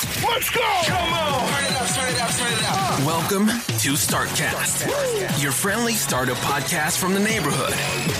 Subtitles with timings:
[0.00, 0.60] Let's go!
[0.84, 1.48] Come on!
[1.48, 3.06] Turn it up, turn it up, turn it up.
[3.06, 7.72] Welcome to StartCast, your friendly startup podcast from the neighborhood.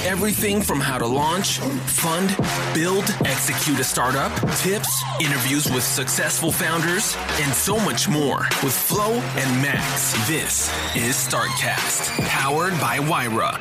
[0.05, 2.37] Everything from how to launch, fund,
[2.74, 9.12] build, execute a startup, tips, interviews with successful founders, and so much more with Flo
[9.12, 10.12] and Max.
[10.29, 13.59] This is StartCast, powered by Wyra.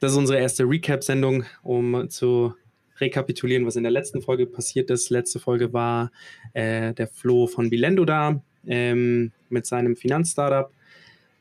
[0.00, 2.54] Das ist unsere erste Recap-Sendung, um zu
[3.00, 5.10] rekapitulieren, was in der letzten Folge passiert ist.
[5.10, 6.10] Letzte Folge war
[6.52, 10.70] äh, der Flo von Bilendo da ähm, mit seinem Finanzstartup.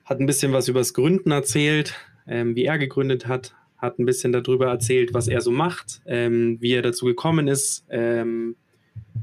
[0.06, 1.96] Hat ein bisschen was über das Gründen erzählt,
[2.28, 3.54] ähm, wie er gegründet hat.
[3.78, 7.86] Hat ein bisschen darüber erzählt, was er so macht, ähm, wie er dazu gekommen ist,
[7.90, 8.56] ähm,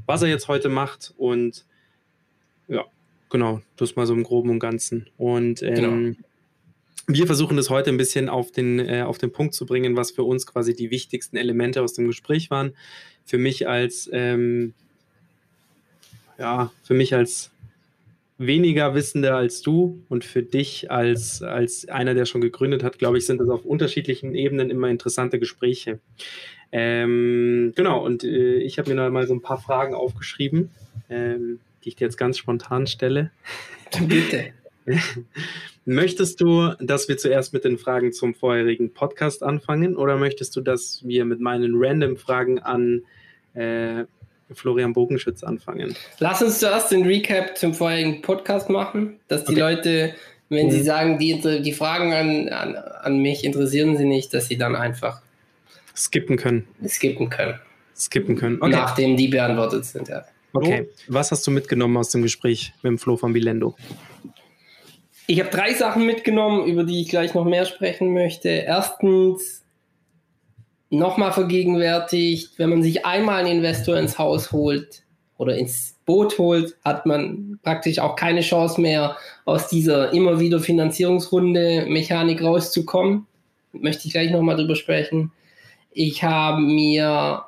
[0.05, 1.65] was er jetzt heute macht und
[2.67, 2.85] ja,
[3.29, 5.07] genau, das mal so im Groben und Ganzen.
[5.17, 6.15] Und ähm, Genau.
[7.13, 10.11] Wir versuchen das heute ein bisschen auf den, äh, auf den Punkt zu bringen, was
[10.11, 12.73] für uns quasi die wichtigsten Elemente aus dem Gespräch waren.
[13.25, 14.73] Für mich als, ähm,
[16.37, 17.51] ja, für mich als
[18.37, 23.19] weniger Wissender als du und für dich als, als einer, der schon gegründet hat, glaube
[23.19, 25.99] ich, sind das auf unterschiedlichen Ebenen immer interessante Gespräche.
[26.71, 30.71] Ähm, genau, und äh, ich habe mir noch mal so ein paar Fragen aufgeschrieben,
[31.09, 33.31] ähm, die ich dir jetzt ganz spontan stelle.
[34.07, 34.53] Bitte.
[35.85, 40.61] Möchtest du, dass wir zuerst mit den Fragen zum vorherigen Podcast anfangen oder möchtest du,
[40.61, 43.01] dass wir mit meinen random Fragen an
[43.55, 44.03] äh,
[44.53, 45.95] Florian Bogenschütz anfangen?
[46.19, 49.59] Lass uns zuerst den Recap zum vorherigen Podcast machen, dass die Okay.
[49.61, 50.13] Leute,
[50.49, 50.71] wenn Mhm.
[50.71, 54.75] sie sagen, die, die Fragen an, an, an mich interessieren sie nicht, dass sie dann
[54.75, 55.21] einfach
[55.95, 56.67] Skippen können.
[56.87, 57.55] skippen können,
[57.97, 58.57] Skippen können.
[58.61, 58.71] Okay.
[58.71, 60.09] nachdem die beantwortet sind.
[60.09, 60.25] Ja.
[60.53, 60.87] okay.
[61.07, 63.75] Was hast du mitgenommen aus dem Gespräch mit dem Flo von Bilendo?
[65.31, 68.49] Ich habe drei Sachen mitgenommen, über die ich gleich noch mehr sprechen möchte.
[68.49, 69.63] Erstens,
[70.89, 75.03] nochmal vergegenwärtigt, wenn man sich einmal einen Investor ins Haus holt
[75.37, 79.15] oder ins Boot holt, hat man praktisch auch keine Chance mehr,
[79.45, 83.25] aus dieser immer wieder Finanzierungsrunde Mechanik rauszukommen.
[83.71, 85.31] Möchte ich gleich nochmal drüber sprechen.
[85.91, 87.45] Ich habe mir,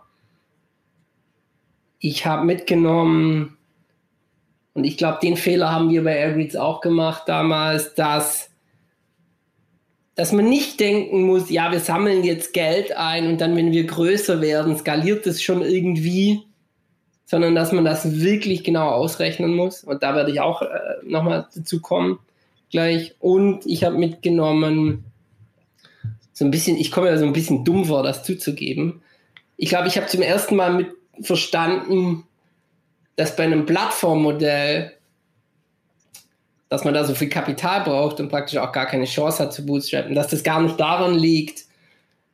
[2.00, 3.58] ich habe mitgenommen,
[4.74, 8.50] und ich glaube, den Fehler haben wir bei Airgreets auch gemacht damals, dass,
[10.16, 13.86] dass man nicht denken muss, ja, wir sammeln jetzt Geld ein und dann, wenn wir
[13.86, 16.42] größer werden, skaliert es schon irgendwie,
[17.26, 19.84] sondern dass man das wirklich genau ausrechnen muss.
[19.84, 20.68] Und da werde ich auch äh,
[21.04, 22.20] nochmal dazu kommen
[22.72, 23.16] gleich.
[23.20, 25.06] Und ich habe mitgenommen,
[26.34, 29.02] so ein bisschen, ich komme ja so ein bisschen dumm vor, das zuzugeben.
[29.56, 30.88] Ich glaube, ich habe zum ersten Mal mit
[31.22, 32.24] verstanden,
[33.16, 34.94] dass bei einem Plattformmodell,
[36.70, 39.66] dass man da so viel Kapital braucht und praktisch auch gar keine Chance hat zu
[39.66, 41.66] bootstrappen, dass das gar nicht daran liegt,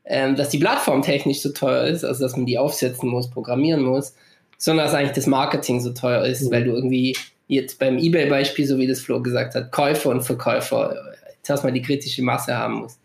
[0.06, 3.84] ähm, dass die Plattform technisch so teuer ist, also dass man die aufsetzen muss, programmieren
[3.84, 4.16] muss,
[4.58, 7.16] sondern dass eigentlich das Marketing so teuer ist, weil du irgendwie
[7.48, 10.96] jetzt beim Ebay-Beispiel, so wie das Flo gesagt hat, Käufer und Verkäufer
[11.42, 13.00] zuerst mal die kritische Masse haben muss.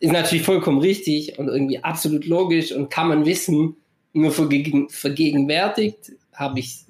[0.00, 3.76] Ist natürlich vollkommen richtig und irgendwie absolut logisch und kann man wissen,
[4.12, 6.85] nur vergegen, vergegenwärtigt habe ich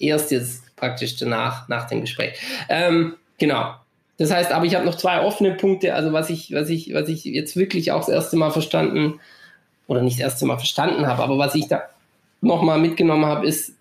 [0.00, 2.38] erst jetzt praktisch danach, nach dem Gespräch.
[2.68, 3.74] Ähm, genau.
[4.18, 7.08] Das heißt, aber ich habe noch zwei offene Punkte, also was ich, was ich, was
[7.08, 9.20] ich jetzt wirklich auch das erste Mal verstanden
[9.86, 11.82] oder nicht das erste Mal verstanden habe, aber was ich da
[12.42, 13.72] nochmal mitgenommen habe, ist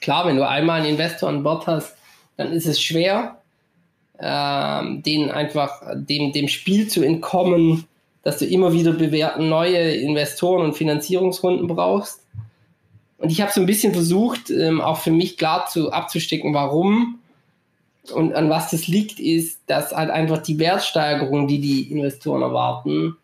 [0.00, 1.96] klar, wenn du einmal einen Investor an Bord hast,
[2.36, 3.36] dann ist es schwer,
[4.18, 7.84] ähm, den einfach dem, dem Spiel zu entkommen,
[8.22, 12.25] dass du immer wieder bewerten neue Investoren und Finanzierungsrunden brauchst.
[13.18, 17.18] Und ich habe so ein bisschen versucht, ähm, auch für mich klar zu abzustecken, warum
[18.12, 23.16] und an was das liegt, ist, dass halt einfach die Wertsteigerung, die die Investoren erwarten,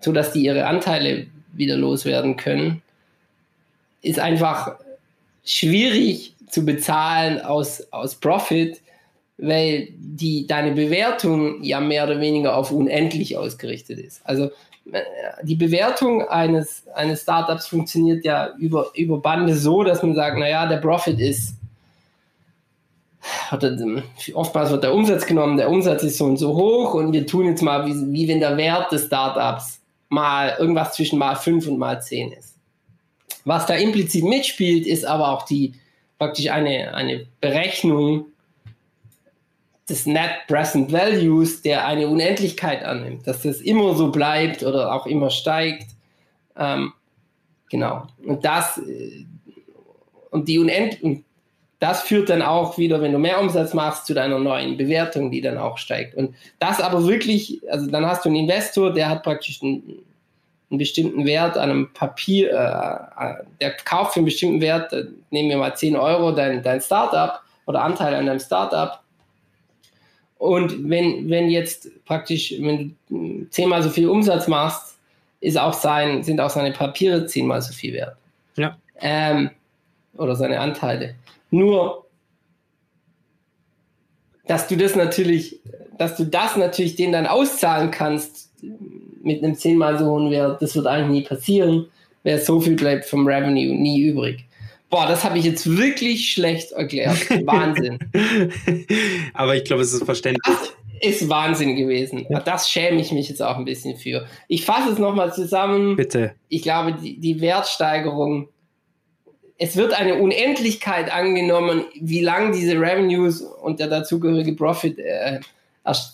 [0.00, 2.82] so dass die ihre Anteile wieder loswerden können,
[4.00, 4.76] ist einfach
[5.44, 8.80] schwierig zu bezahlen aus, aus Profit,
[9.38, 14.20] weil die, deine Bewertung ja mehr oder weniger auf unendlich ausgerichtet ist.
[14.24, 14.50] Also
[15.42, 20.66] die Bewertung eines, eines Startups funktioniert ja über, über Bande so, dass man sagt, naja,
[20.66, 21.54] der Profit ist,
[23.52, 23.76] oder,
[24.34, 27.46] oftmals wird der Umsatz genommen, der Umsatz ist so und so hoch und wir tun
[27.46, 31.78] jetzt mal, wie, wie wenn der Wert des Startups mal irgendwas zwischen mal 5 und
[31.78, 32.56] mal 10 ist.
[33.44, 35.74] Was da implizit mitspielt, ist aber auch die
[36.18, 38.26] praktisch eine, eine Berechnung
[39.88, 45.06] des Net Present Values, der eine Unendlichkeit annimmt, dass das immer so bleibt oder auch
[45.06, 45.88] immer steigt.
[46.56, 46.92] Ähm,
[47.68, 48.06] genau.
[48.24, 49.24] Und das äh,
[50.30, 51.24] und die Unend und
[51.82, 55.40] das führt dann auch wieder, wenn du mehr Umsatz machst, zu deiner neuen Bewertung, die
[55.40, 56.14] dann auch steigt.
[56.14, 59.98] Und das aber wirklich, also dann hast du einen Investor, der hat praktisch einen,
[60.70, 65.06] einen bestimmten Wert an einem Papier, äh, äh der kauft für einen bestimmten Wert, äh,
[65.30, 69.00] nehmen wir mal 10 Euro, dein, dein Startup oder Anteil an deinem Startup.
[70.42, 74.96] Und wenn, wenn jetzt praktisch, wenn du zehnmal so viel Umsatz machst,
[75.40, 78.16] ist auch sein, sind auch seine Papiere zehnmal so viel wert.
[78.56, 78.76] Ja.
[79.00, 79.50] Ähm,
[80.14, 81.14] oder seine Anteile.
[81.52, 82.06] Nur,
[84.48, 85.60] dass du das natürlich,
[85.96, 88.50] dass du das natürlich denen dann auszahlen kannst
[89.22, 91.86] mit einem zehnmal so hohen Wert, das wird eigentlich nie passieren,
[92.24, 94.44] weil so viel bleibt vom Revenue nie übrig.
[94.92, 97.16] Boah, das habe ich jetzt wirklich schlecht erklärt.
[97.46, 97.98] Wahnsinn.
[99.32, 100.42] Aber ich glaube, es ist verständlich.
[100.44, 102.26] Das ist Wahnsinn gewesen.
[102.28, 102.40] Ja.
[102.40, 104.26] Das schäme ich mich jetzt auch ein bisschen für.
[104.48, 105.96] Ich fasse es nochmal zusammen.
[105.96, 106.34] Bitte.
[106.50, 108.50] Ich glaube, die, die Wertsteigerung
[109.56, 115.40] es wird eine Unendlichkeit angenommen, wie lang diese Revenues und der dazugehörige Profit äh,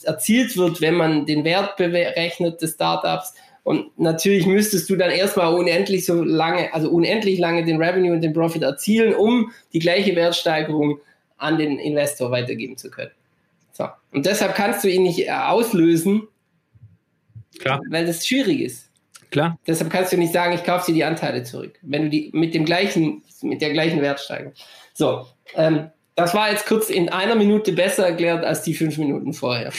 [0.04, 3.34] erzielt wird, wenn man den Wert berechnet des Startups.
[3.69, 8.23] Und natürlich müsstest du dann erstmal unendlich so lange, also unendlich lange den Revenue und
[8.23, 11.00] den Profit erzielen, um die gleiche Wertsteigerung
[11.37, 13.11] an den Investor weitergeben zu können.
[13.73, 13.87] So.
[14.11, 16.29] Und deshalb kannst du ihn nicht äh, auslösen,
[17.59, 17.82] Klar.
[17.91, 18.88] weil das schwierig ist.
[19.31, 19.59] Klar.
[19.67, 22.55] Deshalb kannst du nicht sagen, ich kaufe dir die Anteile zurück, wenn du die mit
[22.55, 24.55] dem gleichen mit der gleichen Wertsteigerung.
[24.94, 25.26] So,
[25.56, 29.73] ähm, das war jetzt kurz in einer Minute besser erklärt als die fünf Minuten vorher.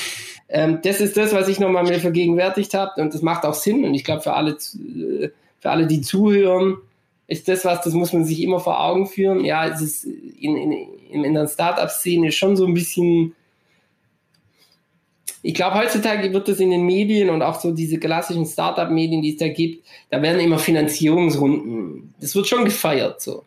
[0.49, 3.85] Ähm, das ist das, was ich nochmal mir vergegenwärtigt habe und das macht auch Sinn
[3.85, 5.29] und ich glaube für alle, äh,
[5.59, 6.77] für alle, die zuhören,
[7.27, 9.45] ist das was, das muss man sich immer vor Augen führen.
[9.45, 13.35] Ja, es ist in, in, in der Startup-Szene schon so ein bisschen
[15.41, 19.31] ich glaube, heutzutage wird das in den Medien und auch so diese klassischen Startup-Medien, die
[19.31, 22.13] es da gibt, da werden immer Finanzierungsrunden.
[22.19, 23.45] Das wird schon gefeiert so.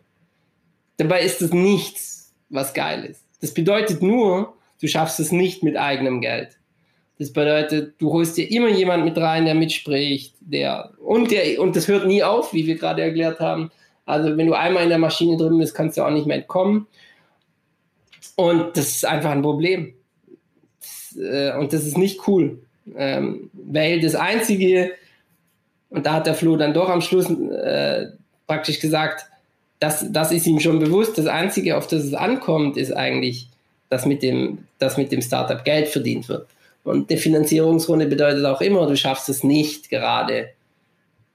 [0.97, 3.23] Dabei ist es nichts, was geil ist.
[3.41, 6.57] Das bedeutet nur, du schaffst es nicht mit eigenem Geld.
[7.19, 11.75] Das bedeutet, du holst dir immer jemand mit rein, der mitspricht, der und der und
[11.75, 13.71] das hört nie auf, wie wir gerade erklärt haben.
[14.05, 16.87] Also wenn du einmal in der Maschine drin bist, kannst du auch nicht mehr entkommen.
[18.35, 19.93] Und das ist einfach ein Problem.
[21.17, 22.59] Äh, und das ist nicht cool,
[22.95, 24.91] ähm, weil das einzige
[25.93, 28.07] und da hat der Flo dann doch am Schluss äh,
[28.47, 29.27] praktisch gesagt,
[29.79, 31.17] das, das ist ihm schon bewusst.
[31.19, 33.47] Das Einzige, auf das es ankommt, ist eigentlich,
[33.89, 36.47] dass mit dem, dass mit dem Startup Geld verdient wird.
[36.83, 40.49] Und die Finanzierungsrunde bedeutet auch immer, du schaffst es nicht gerade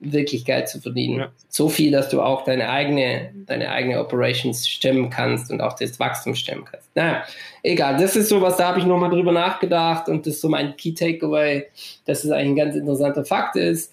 [0.00, 1.18] wirklich Geld zu verdienen.
[1.18, 1.28] Ja.
[1.48, 5.98] So viel, dass du auch deine eigene, deine eigene Operations stemmen kannst und auch das
[5.98, 6.94] Wachstum stemmen kannst.
[6.94, 7.24] Naja,
[7.62, 7.96] egal.
[7.96, 10.76] Das ist so was, da habe ich nochmal drüber nachgedacht und das ist so mein
[10.76, 11.66] Key Takeaway,
[12.04, 13.92] dass es eigentlich ein ganz interessanter Fakt ist.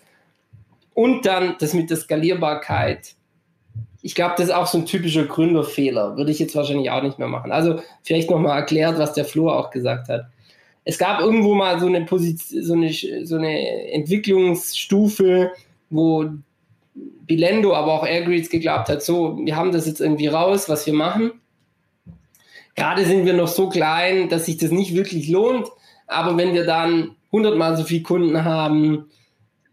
[0.94, 3.16] Und dann das mit der Skalierbarkeit.
[4.02, 6.16] Ich glaube, das ist auch so ein typischer Gründerfehler.
[6.16, 7.52] Würde ich jetzt wahrscheinlich auch nicht mehr machen.
[7.52, 10.28] Also vielleicht nochmal erklärt, was der Flo auch gesagt hat.
[10.86, 12.94] Es gab irgendwo mal so eine, Position, so eine,
[13.26, 15.52] so eine Entwicklungsstufe,
[15.90, 16.30] wo
[16.94, 20.94] Bilendo, aber auch Airgreets geglaubt hat, so, wir haben das jetzt irgendwie raus, was wir
[20.94, 21.32] machen.
[22.76, 25.68] Gerade sind wir noch so klein, dass sich das nicht wirklich lohnt.
[26.08, 29.10] Aber wenn wir dann hundertmal so viele Kunden haben,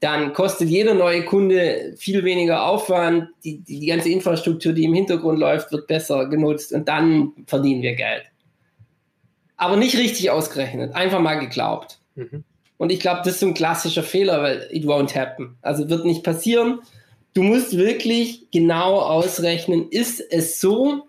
[0.01, 3.29] dann kostet jeder neue Kunde viel weniger Aufwand.
[3.45, 7.83] Die, die, die, ganze Infrastruktur, die im Hintergrund läuft, wird besser genutzt und dann verdienen
[7.83, 8.32] wir Geld.
[9.62, 12.00] Aber nicht richtig ausgerechnet, einfach mal geglaubt.
[12.16, 12.42] Mhm.
[12.78, 15.57] Und ich glaube, das ist ein klassischer Fehler, weil it won't happen.
[15.62, 16.81] Also wird nicht passieren.
[17.33, 21.07] Du musst wirklich genau ausrechnen, ist es so,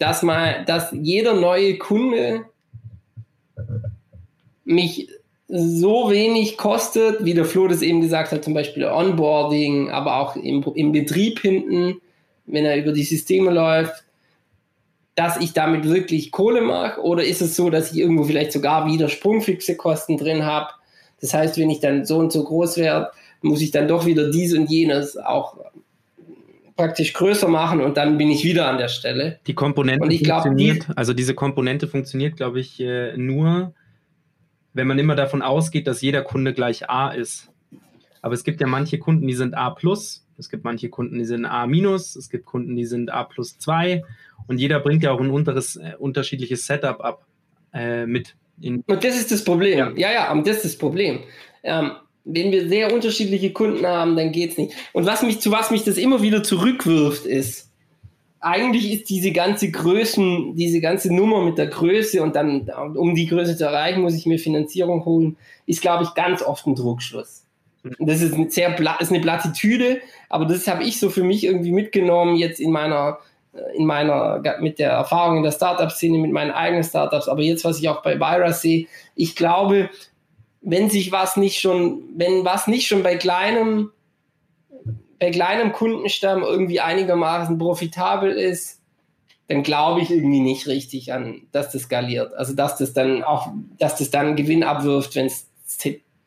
[0.00, 2.46] dass mal, dass jeder neue Kunde
[4.64, 5.08] mich
[5.46, 10.34] so wenig kostet, wie der Flo das eben gesagt hat, zum Beispiel Onboarding, aber auch
[10.34, 12.00] im, im Betrieb hinten,
[12.46, 14.02] wenn er über die Systeme läuft,
[15.20, 17.02] dass ich damit wirklich Kohle mache?
[17.02, 20.70] Oder ist es so, dass ich irgendwo vielleicht sogar wieder sprungfixe Kosten drin habe?
[21.20, 23.10] Das heißt, wenn ich dann so und so groß werde,
[23.42, 25.58] muss ich dann doch wieder dies und jenes auch
[26.74, 29.38] praktisch größer machen und dann bin ich wieder an der Stelle.
[29.46, 33.74] Die Komponente und ich funktioniert, die, also diese Komponente funktioniert, glaube ich, äh, nur,
[34.72, 37.50] wenn man immer davon ausgeht, dass jeder Kunde gleich A ist.
[38.22, 41.26] Aber es gibt ja manche Kunden, die sind A plus, es gibt manche Kunden, die
[41.26, 44.02] sind A minus, es gibt Kunden, die sind A plus 2
[44.50, 47.24] und jeder bringt ja auch ein unteres, äh, unterschiedliches Setup ab
[47.72, 48.34] äh, mit.
[48.60, 49.96] und das ist das Problem.
[49.96, 51.20] Ja, ja, und das ist das Problem.
[51.62, 51.92] Ähm,
[52.24, 54.74] wenn wir sehr unterschiedliche Kunden haben, dann geht es nicht.
[54.92, 57.70] Und was mich, zu was mich das immer wieder zurückwirft, ist,
[58.40, 63.26] eigentlich ist diese ganze Größen, diese ganze Nummer mit der Größe und dann, um die
[63.28, 67.44] Größe zu erreichen, muss ich mir Finanzierung holen, ist, glaube ich, ganz oft ein Druckschluss.
[67.84, 71.44] Und das ist, eine sehr, ist eine Plattitüde, aber das habe ich so für mich
[71.44, 73.18] irgendwie mitgenommen jetzt in meiner,
[73.74, 77.80] in meiner, mit der Erfahrung in der Startup-Szene, mit meinen eigenen Startups, aber jetzt, was
[77.80, 79.90] ich auch bei Vira sehe, ich glaube,
[80.60, 83.90] wenn sich was nicht schon, wenn was nicht schon bei kleinem
[85.20, 88.80] bei kleinem Kundenstamm irgendwie einigermaßen profitabel ist,
[89.48, 92.32] dann glaube ich irgendwie nicht richtig an, dass das skaliert.
[92.34, 95.46] Also dass das dann auch, dass das dann Gewinn abwirft, wenn es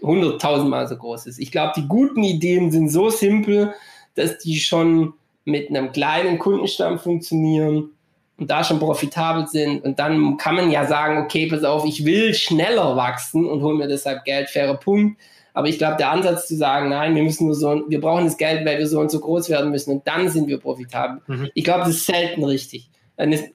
[0.01, 1.39] 100.000 Mal so groß ist.
[1.39, 3.73] Ich glaube, die guten Ideen sind so simpel,
[4.15, 5.13] dass die schon
[5.45, 7.89] mit einem kleinen Kundenstamm funktionieren
[8.37, 9.83] und da schon profitabel sind.
[9.83, 13.77] Und dann kann man ja sagen, okay, pass auf, ich will schneller wachsen und hole
[13.77, 15.19] mir deshalb Geld, fairer Punkt.
[15.53, 18.37] Aber ich glaube, der Ansatz zu sagen, nein, wir müssen nur so, wir brauchen das
[18.37, 21.21] Geld, weil wir so und so groß werden müssen und dann sind wir profitabel.
[21.27, 21.49] Mhm.
[21.53, 22.89] Ich glaube, das ist selten richtig.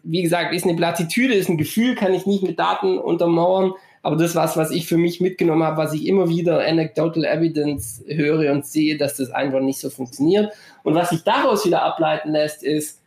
[0.04, 3.72] wie gesagt, ist eine Plattitüde, ist ein Gefühl, kann ich nicht mit Daten untermauern.
[4.08, 8.02] Aber das was, was ich für mich mitgenommen habe, was ich immer wieder anecdotal evidence
[8.06, 10.50] höre und sehe, dass das einfach nicht so funktioniert.
[10.82, 13.02] Und was sich daraus wieder ableiten lässt, ist,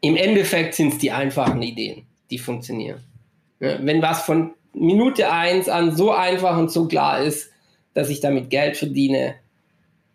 [0.00, 3.00] im Endeffekt sind es die einfachen Ideen, die funktionieren.
[3.58, 7.50] Ja, wenn was von Minute eins an so einfach und so klar ist,
[7.92, 9.34] dass ich damit Geld verdiene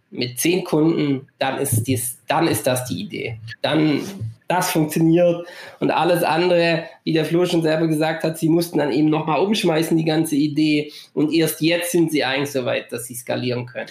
[0.10, 3.38] mit zehn Kunden, dann ist, dies, dann ist das die Idee.
[3.62, 4.02] Dann
[4.48, 5.48] das funktioniert
[5.80, 9.40] und alles andere, wie der Flo schon selber gesagt hat, sie mussten dann eben nochmal
[9.40, 13.66] umschmeißen, die ganze Idee und erst jetzt sind sie eigentlich so weit, dass sie skalieren
[13.66, 13.90] können.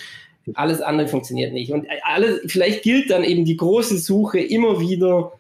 [0.55, 1.73] Alles andere funktioniert nicht.
[1.73, 5.33] Und alles, vielleicht gilt dann eben die große Suche immer wieder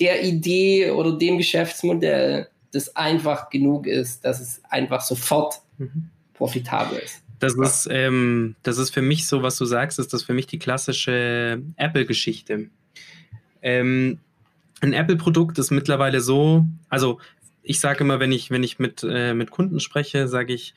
[0.00, 6.08] der Idee oder dem Geschäftsmodell, das einfach genug ist, dass es einfach sofort mhm.
[6.34, 7.22] profitabel ist.
[7.38, 10.46] Das ist, ähm, das ist für mich so, was du sagst, ist das für mich
[10.46, 12.66] die klassische Apple-Geschichte.
[13.62, 14.18] Ähm,
[14.80, 17.20] ein Apple-Produkt ist mittlerweile so, also
[17.62, 20.74] ich sage immer, wenn ich, wenn ich mit, äh, mit Kunden spreche, sage ich,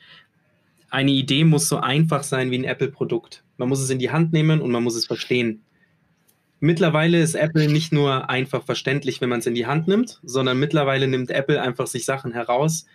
[0.90, 3.42] eine Idee muss so einfach sein wie ein Apple-Produkt.
[3.56, 5.62] Man muss es in die Hand nehmen und man muss es verstehen.
[6.60, 10.58] Mittlerweile ist Apple nicht nur einfach verständlich, wenn man es in die Hand nimmt, sondern
[10.58, 12.86] mittlerweile nimmt Apple einfach sich Sachen heraus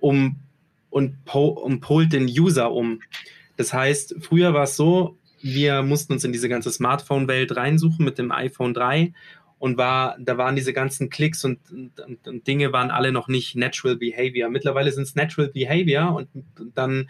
[0.00, 0.36] um,
[0.90, 3.00] und, po und polt den User um.
[3.56, 8.18] Das heißt, früher war es so, wir mussten uns in diese ganze Smartphone-Welt reinsuchen mit
[8.18, 9.12] dem iPhone 3
[9.64, 13.56] und war, da waren diese ganzen Klicks und, und, und Dinge waren alle noch nicht
[13.56, 14.50] Natural Behavior.
[14.50, 16.28] Mittlerweile sind es Natural Behavior und
[16.74, 17.08] dann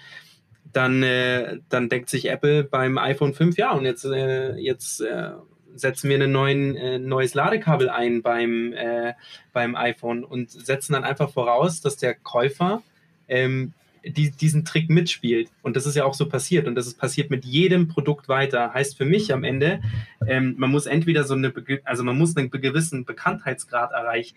[0.72, 5.30] dann, äh, dann denkt sich Apple beim iPhone 5, ja, und jetzt, äh, jetzt äh,
[5.74, 9.14] setzen wir ein äh, neues Ladekabel ein beim, äh,
[9.52, 12.82] beim iPhone und setzen dann einfach voraus, dass der Käufer
[13.26, 13.72] ähm,
[14.06, 15.50] die, diesen Trick mitspielt.
[15.62, 16.66] Und das ist ja auch so passiert.
[16.66, 18.72] Und das ist passiert mit jedem Produkt weiter.
[18.74, 19.80] Heißt für mich am Ende,
[20.26, 21.52] ähm, man muss entweder so eine,
[21.84, 24.36] also man muss einen gewissen Bekanntheitsgrad erreichen,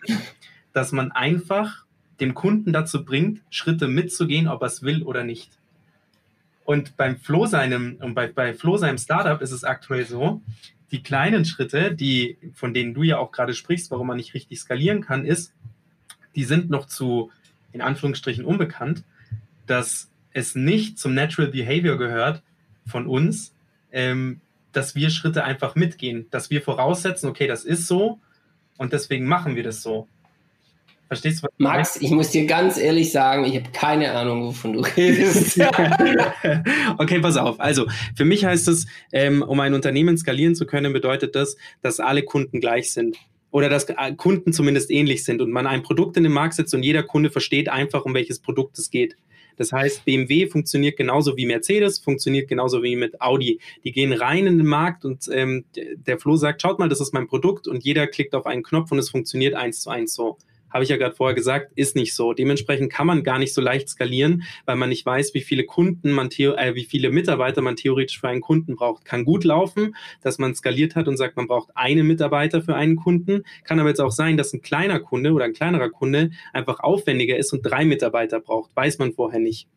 [0.72, 1.84] dass man einfach
[2.20, 5.58] den Kunden dazu bringt, Schritte mitzugehen, ob er es will oder nicht.
[6.64, 10.42] Und beim Flo seinem, und bei, bei Flo seinem Startup ist es aktuell so,
[10.90, 14.58] die kleinen Schritte, die, von denen du ja auch gerade sprichst, warum man nicht richtig
[14.58, 15.54] skalieren kann, ist,
[16.34, 17.30] die sind noch zu,
[17.72, 19.04] in Anführungsstrichen, unbekannt,
[19.70, 22.42] dass es nicht zum Natural Behavior gehört
[22.86, 23.54] von uns,
[23.92, 24.40] ähm,
[24.72, 28.20] dass wir Schritte einfach mitgehen, dass wir voraussetzen, okay, das ist so
[28.76, 30.08] und deswegen machen wir das so.
[31.08, 31.46] Verstehst du?
[31.46, 35.58] Was Max, ich muss dir ganz ehrlich sagen, ich habe keine Ahnung, wovon du redest.
[36.98, 37.58] okay, pass auf.
[37.60, 41.98] Also, für mich heißt es, ähm, um ein Unternehmen skalieren zu können, bedeutet das, dass
[41.98, 43.16] alle Kunden gleich sind.
[43.50, 46.74] Oder dass äh, Kunden zumindest ähnlich sind und man ein Produkt in den Markt setzt
[46.74, 49.16] und jeder Kunde versteht einfach, um welches Produkt es geht.
[49.58, 53.60] Das heißt, BMW funktioniert genauso wie Mercedes, funktioniert genauso wie mit Audi.
[53.84, 57.12] Die gehen rein in den Markt und ähm, der Flo sagt, schaut mal, das ist
[57.12, 60.38] mein Produkt und jeder klickt auf einen Knopf und es funktioniert eins zu eins so
[60.70, 62.32] habe ich ja gerade vorher gesagt, ist nicht so.
[62.32, 66.12] Dementsprechend kann man gar nicht so leicht skalieren, weil man nicht weiß, wie viele Kunden
[66.12, 69.04] man, äh, wie viele Mitarbeiter man theoretisch für einen Kunden braucht.
[69.04, 72.96] Kann gut laufen, dass man skaliert hat und sagt, man braucht einen Mitarbeiter für einen
[72.96, 73.44] Kunden.
[73.64, 77.36] Kann aber jetzt auch sein, dass ein kleiner Kunde oder ein kleinerer Kunde einfach aufwendiger
[77.36, 78.74] ist und drei Mitarbeiter braucht.
[78.76, 79.68] Weiß man vorher nicht.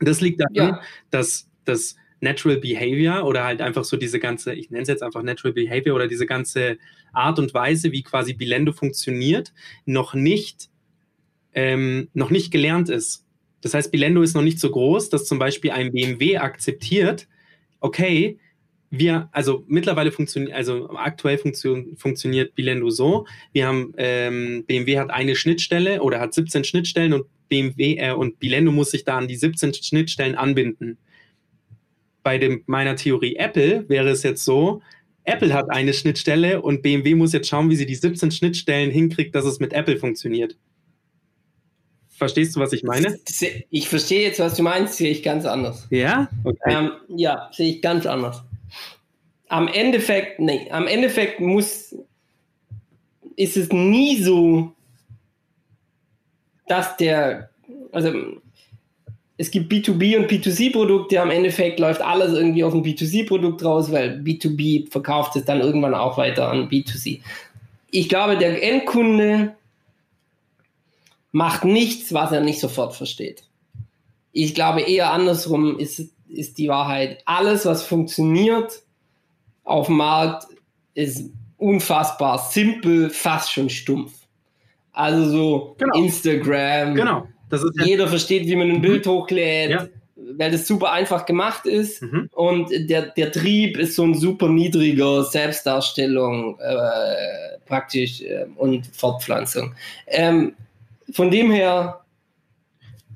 [0.00, 0.80] Das liegt daran, ja.
[1.10, 5.22] dass das Natural Behavior oder halt einfach so diese ganze, ich nenne es jetzt einfach
[5.22, 6.78] Natural Behavior oder diese ganze
[7.12, 9.52] Art und Weise, wie quasi Bilendo funktioniert,
[9.86, 10.68] noch nicht,
[11.54, 13.24] ähm, noch nicht gelernt ist.
[13.62, 17.26] Das heißt, Bilendo ist noch nicht so groß, dass zum Beispiel ein BMW akzeptiert,
[17.80, 18.38] okay,
[18.90, 25.10] wir, also mittlerweile funktioniert, also aktuell funktion, funktioniert Bilendo so, wir haben, ähm, BMW hat
[25.10, 29.28] eine Schnittstelle oder hat 17 Schnittstellen und BMW äh, und Bilendo muss sich da an
[29.28, 30.98] die 17 Schnittstellen anbinden.
[32.22, 34.82] Bei dem, meiner Theorie Apple wäre es jetzt so,
[35.24, 39.34] Apple hat eine Schnittstelle und BMW muss jetzt schauen, wie sie die 17 Schnittstellen hinkriegt,
[39.34, 40.56] dass es mit Apple funktioniert.
[42.08, 43.18] Verstehst du, was ich meine?
[43.70, 45.86] Ich verstehe jetzt, was du meinst, sehe ich ganz anders.
[45.90, 46.28] Ja?
[46.44, 46.58] Okay.
[46.66, 48.42] Ähm, ja, sehe ich ganz anders.
[49.48, 51.96] Am Endeffekt, nee, am Endeffekt muss,
[53.36, 54.72] ist es nie so,
[56.68, 57.50] dass der,
[57.90, 58.12] also
[59.40, 64.20] es gibt B2B und B2C-Produkte, am Endeffekt läuft alles irgendwie auf ein B2C-Produkt raus, weil
[64.22, 67.20] B2B verkauft es dann irgendwann auch weiter an B2C.
[67.90, 69.54] Ich glaube, der Endkunde
[71.32, 73.44] macht nichts, was er nicht sofort versteht.
[74.32, 77.22] Ich glaube eher andersrum ist, ist die Wahrheit.
[77.24, 78.82] Alles, was funktioniert
[79.64, 80.48] auf dem Markt,
[80.92, 84.12] ist unfassbar simpel, fast schon stumpf.
[84.92, 85.94] Also so genau.
[85.94, 87.26] Instagram, genau.
[87.84, 88.82] Jeder versteht, wie man ein mhm.
[88.82, 89.88] Bild hochlädt, ja.
[90.36, 92.02] weil das super einfach gemacht ist.
[92.02, 92.28] Mhm.
[92.32, 99.74] Und der, der Trieb ist so ein super niedriger Selbstdarstellung äh, praktisch äh, und Fortpflanzung.
[100.06, 100.54] Ähm,
[101.12, 102.00] von dem her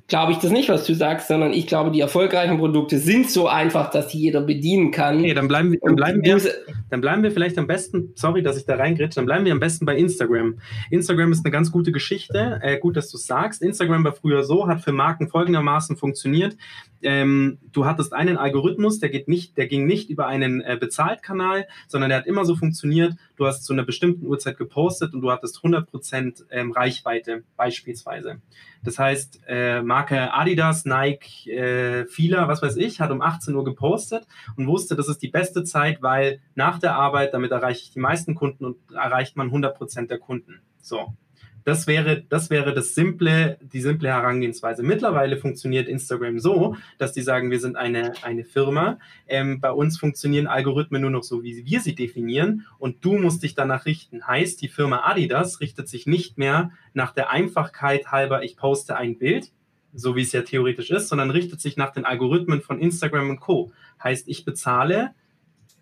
[0.07, 3.49] glaube ich das nicht, was du sagst, sondern ich glaube, die erfolgreichen Produkte sind so
[3.49, 5.21] einfach, dass sie jeder bedienen kann.
[5.21, 6.41] Okay, dann bleiben, wir, dann bleiben, wir,
[6.91, 9.61] dann bleiben wir vielleicht am besten, sorry, dass ich da reingrätsche, dann bleiben wir am
[9.61, 10.59] besten bei Instagram.
[10.91, 13.63] Instagram ist eine ganz gute Geschichte, äh, gut, dass du sagst.
[13.63, 16.57] Instagram war früher so, hat für Marken folgendermaßen funktioniert.
[17.01, 21.67] Ähm, du hattest einen Algorithmus, der, geht nicht, der ging nicht über einen äh, Bezahltkanal,
[21.89, 25.31] sondern der hat immer so funktioniert, du hast zu einer bestimmten Uhrzeit gepostet und du
[25.31, 28.41] hattest 100% ähm, Reichweite beispielsweise.
[28.83, 33.65] Das heißt, äh, Marke Adidas, Nike, äh, Fila, was weiß ich, hat um 18 Uhr
[33.65, 34.27] gepostet
[34.57, 38.01] und wusste, das ist die beste Zeit, weil nach der Arbeit, damit erreiche ich die
[38.01, 40.61] meisten Kunden und erreicht man 100% der Kunden.
[40.83, 41.15] So.
[41.65, 44.83] Das wäre, das wäre das simple, die simple Herangehensweise.
[44.83, 48.99] Mittlerweile funktioniert Instagram so, dass die sagen, wir sind eine, eine Firma.
[49.27, 53.43] Ähm, bei uns funktionieren Algorithmen nur noch so, wie wir sie definieren und du musst
[53.43, 54.27] dich danach richten.
[54.27, 59.17] Heißt, die Firma Adidas richtet sich nicht mehr nach der Einfachkeit halber, ich poste ein
[59.17, 59.51] Bild,
[59.95, 63.41] so wie es ja theoretisch ist, sondern richtet sich nach den Algorithmen von Instagram und
[63.41, 63.73] Co.
[64.03, 65.15] Heißt, ich bezahle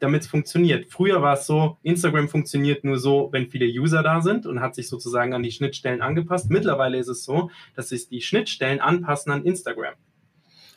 [0.03, 0.87] damit es funktioniert.
[0.91, 4.75] Früher war es so, Instagram funktioniert nur so, wenn viele User da sind und hat
[4.75, 6.51] sich sozusagen an die Schnittstellen angepasst.
[6.51, 9.95] Mittlerweile ist es so, dass sich die Schnittstellen anpassen an Instagram.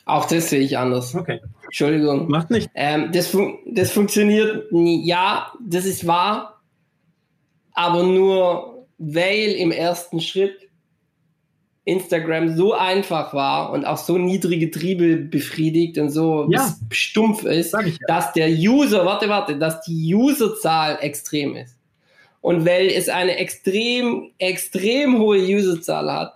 [0.04, 1.16] Auch das sehe ich anders.
[1.16, 1.40] Okay.
[1.64, 2.28] Entschuldigung.
[2.28, 2.70] Macht nicht.
[2.74, 6.62] Ähm, das, fun das funktioniert, ja, das ist wahr,
[7.72, 10.65] aber nur weil im ersten Schritt
[11.86, 16.74] Instagram so einfach war und auch so niedrige Triebe befriedigt und so ja.
[16.90, 17.80] stumpf ist, ja.
[18.08, 21.76] dass der User, warte, warte, dass die Userzahl extrem ist.
[22.40, 26.34] Und weil es eine extrem, extrem hohe Userzahl hat,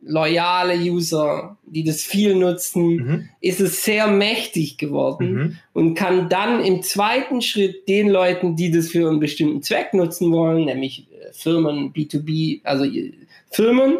[0.00, 3.28] loyale User, die das viel nutzen, mhm.
[3.42, 5.56] ist es sehr mächtig geworden mhm.
[5.74, 10.32] und kann dann im zweiten Schritt den Leuten, die das für einen bestimmten Zweck nutzen
[10.32, 13.12] wollen, nämlich äh, Firmen, B2B, also äh,
[13.50, 13.98] Firmen,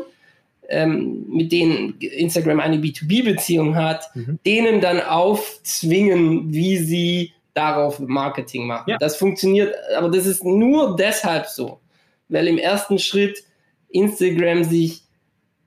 [0.69, 4.39] ähm, mit denen Instagram eine B2B-Beziehung hat, mhm.
[4.45, 8.91] denen dann aufzwingen, wie sie darauf Marketing machen.
[8.91, 8.99] Ja.
[8.99, 11.81] Das funktioniert, aber das ist nur deshalb so,
[12.29, 13.45] weil im ersten Schritt
[13.89, 15.03] Instagram sich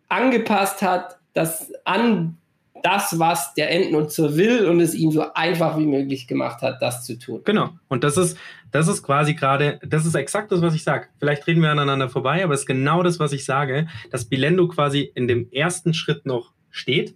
[0.07, 2.37] angepasst hat, dass an
[2.83, 7.03] das, was der Endnutzer will und es ihm so einfach wie möglich gemacht hat, das
[7.05, 7.41] zu tun.
[7.43, 7.69] Genau.
[7.87, 8.37] Und das ist,
[8.71, 11.07] das ist quasi gerade, das ist exakt das, was ich sage.
[11.17, 14.67] Vielleicht reden wir aneinander vorbei, aber es ist genau das, was ich sage, dass Bilendo
[14.67, 17.15] quasi in dem ersten Schritt noch steht.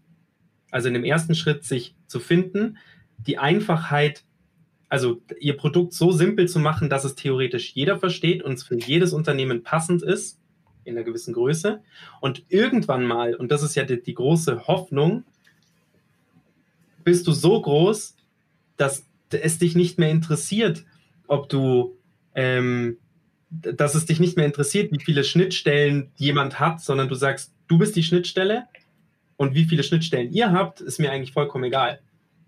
[0.71, 2.77] Also in dem ersten Schritt sich zu finden,
[3.17, 4.23] die Einfachheit,
[4.89, 8.77] also ihr Produkt so simpel zu machen, dass es theoretisch jeder versteht und es für
[8.77, 10.39] jedes Unternehmen passend ist,
[10.83, 11.81] in einer gewissen Größe.
[12.19, 15.23] Und irgendwann mal, und das ist ja die, die große Hoffnung,
[17.03, 18.15] bist du so groß,
[18.77, 20.85] dass es dich nicht mehr interessiert,
[21.27, 21.97] ob du,
[22.35, 22.97] ähm,
[23.49, 27.77] dass es dich nicht mehr interessiert, wie viele Schnittstellen jemand hat, sondern du sagst, du
[27.77, 28.63] bist die Schnittstelle
[29.37, 31.99] und wie viele Schnittstellen ihr habt, ist mir eigentlich vollkommen egal.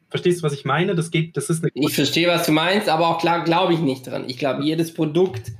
[0.09, 0.95] Verstehst du, was ich meine?
[0.95, 1.71] Das geht, das ist eine.
[1.73, 4.25] Ich verstehe, was du meinst, aber auch klar glaube ich nicht dran.
[4.27, 5.51] Ich glaube, jedes Produkt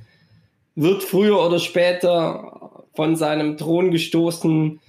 [0.76, 4.80] wird früher oder später von seinem Thron gestoßen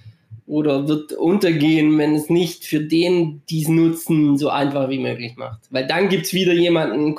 [0.45, 5.61] oder wird untergehen, wenn es nicht für den dies Nutzen so einfach wie möglich macht.
[5.69, 7.15] Weil dann gibt es wieder jemanden,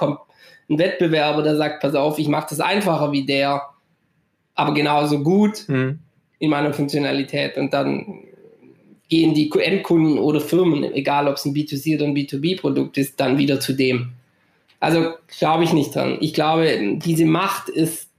[0.68, 3.62] einen, Wettbewerber, der sagt, pass auf, ich mache das einfacher wie der,
[4.54, 5.98] aber genauso gut mhm.
[6.38, 7.56] in meiner Funktionalität.
[7.56, 8.24] Und dann
[9.08, 13.38] gehen die Endkunden oder Firmen, egal ob es ein B2C oder ein B2B-Produkt ist, dann
[13.38, 14.12] wieder zu dem.
[14.80, 16.18] Also glaube ich nicht dran.
[16.20, 18.10] Ich glaube, diese Macht ist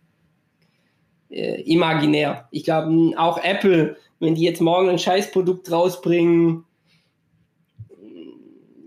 [1.29, 2.47] äh, imaginär.
[2.51, 6.65] Ich glaube, auch Apple wenn die jetzt morgen ein Scheißprodukt rausbringen,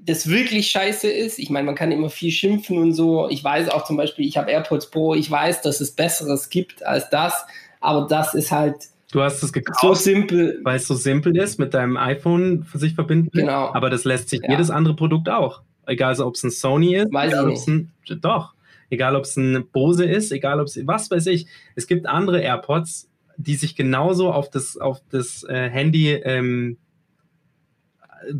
[0.04, 1.38] das wirklich scheiße ist.
[1.38, 3.28] Ich meine, man kann immer viel schimpfen und so.
[3.30, 6.84] Ich weiß auch zum Beispiel, ich habe AirPods Pro, ich weiß, dass es Besseres gibt
[6.84, 7.32] als das,
[7.80, 8.74] aber das ist halt
[9.12, 10.58] Du hast es gekauft, so simpel.
[10.64, 13.28] weil es so simpel ist, mit deinem iPhone für sich verbinden.
[13.32, 13.70] Genau.
[13.74, 14.50] Aber das lässt sich Ja.
[14.52, 15.60] jedes andere Produkt auch.
[15.86, 18.54] Egal, ob es ein Sony ist, Weiß egal, ich ob es ein, doch,
[18.88, 21.46] egal, ob es ein Bose ist, egal, ob es, was weiß ich.
[21.76, 26.78] Es gibt andere AirPods, die sich genauso auf das, auf das äh, Handy ähm,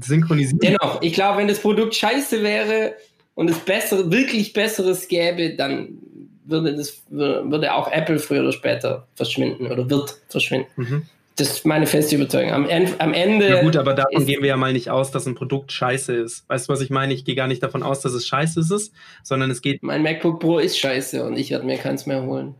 [0.01, 0.59] synchronisieren.
[0.61, 2.95] Dennoch, ich glaube, wenn das Produkt scheiße wäre
[3.35, 5.99] und es bessere, wirklich Besseres gäbe, dann
[6.45, 10.69] würde, das, würde auch Apple früher oder später verschwinden oder wird verschwinden.
[10.77, 11.03] Mhm.
[11.37, 12.53] Das ist meine feste Überzeugung.
[12.53, 13.49] Am, End, am Ende.
[13.49, 16.47] Ja gut, aber davon gehen wir ja mal nicht aus, dass ein Produkt scheiße ist.
[16.49, 17.15] Weißt du, was ich meine?
[17.15, 18.93] Ich gehe gar nicht davon aus, dass es scheiße ist,
[19.23, 22.55] sondern es geht Mein MacBook Pro ist scheiße und ich werde mir keins mehr holen.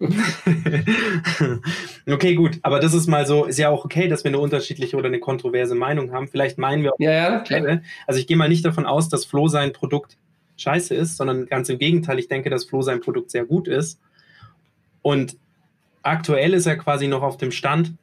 [2.06, 4.96] okay, gut, aber das ist mal so, ist ja auch okay, dass wir eine unterschiedliche
[4.96, 6.28] oder eine kontroverse Meinung haben.
[6.28, 7.80] Vielleicht meinen wir auch Ja, ja, klar.
[8.06, 10.16] Also ich gehe mal nicht davon aus, dass Flo sein Produkt
[10.56, 14.00] scheiße ist, sondern ganz im Gegenteil, ich denke, dass Flo sein Produkt sehr gut ist.
[15.02, 15.36] Und
[16.02, 17.94] aktuell ist er quasi noch auf dem Stand,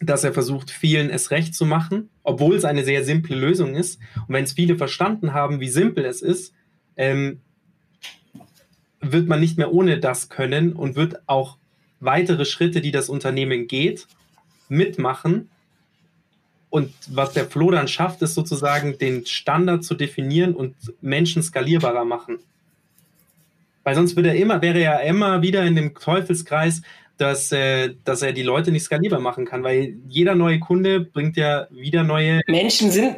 [0.00, 4.00] dass er versucht, vielen es recht zu machen, obwohl es eine sehr simple Lösung ist.
[4.26, 6.54] Und wenn es viele verstanden haben, wie simpel es ist,
[6.96, 7.40] ähm,
[9.02, 11.58] wird man nicht mehr ohne das können und wird auch
[12.00, 14.06] weitere Schritte, die das Unternehmen geht,
[14.68, 15.50] mitmachen.
[16.70, 22.04] Und was der Flo dann schafft, ist sozusagen den Standard zu definieren und Menschen skalierbarer
[22.04, 22.38] machen.
[23.84, 26.82] Weil sonst würde er immer, wäre er immer wieder in dem Teufelskreis,
[27.18, 31.36] dass, äh, dass er die Leute nicht skalierbar machen kann, weil jeder neue Kunde bringt
[31.36, 32.40] ja wieder neue.
[32.46, 33.16] Menschen sind,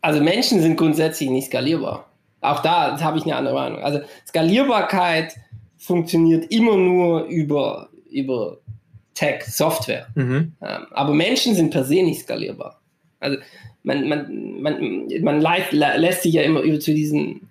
[0.00, 2.08] also Menschen sind grundsätzlich nicht skalierbar.
[2.40, 3.82] Auch da habe ich eine andere Meinung.
[3.82, 5.34] Also Skalierbarkeit
[5.78, 8.58] funktioniert immer nur über, über
[9.14, 10.06] Tech, Software.
[10.14, 10.52] Mhm.
[10.62, 12.80] Ähm, aber Menschen sind per se nicht skalierbar.
[13.20, 13.38] Also
[13.82, 17.42] man, man, man, man leit, lä- lässt sich ja immer über zu diesem,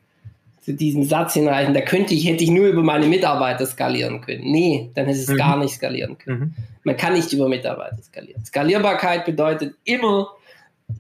[0.62, 4.52] zu diesem Satz hinreichen, da könnte ich, hätte ich nur über meine Mitarbeiter skalieren können.
[4.52, 5.38] Nee, dann hätte es Mhm.
[5.38, 6.40] gar nicht skalieren können.
[6.40, 6.54] Mhm.
[6.84, 8.44] Man kann nicht über Mitarbeiter skalieren.
[8.46, 10.28] Skalierbarkeit bedeutet immer,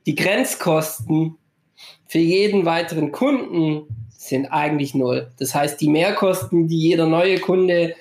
[0.06, 1.36] die Grenzkosten
[2.08, 5.32] für jeden weiteren Kunden sind eigentlich null.
[5.40, 7.96] Das heißt, die Mehrkosten, die jeder neue Kunde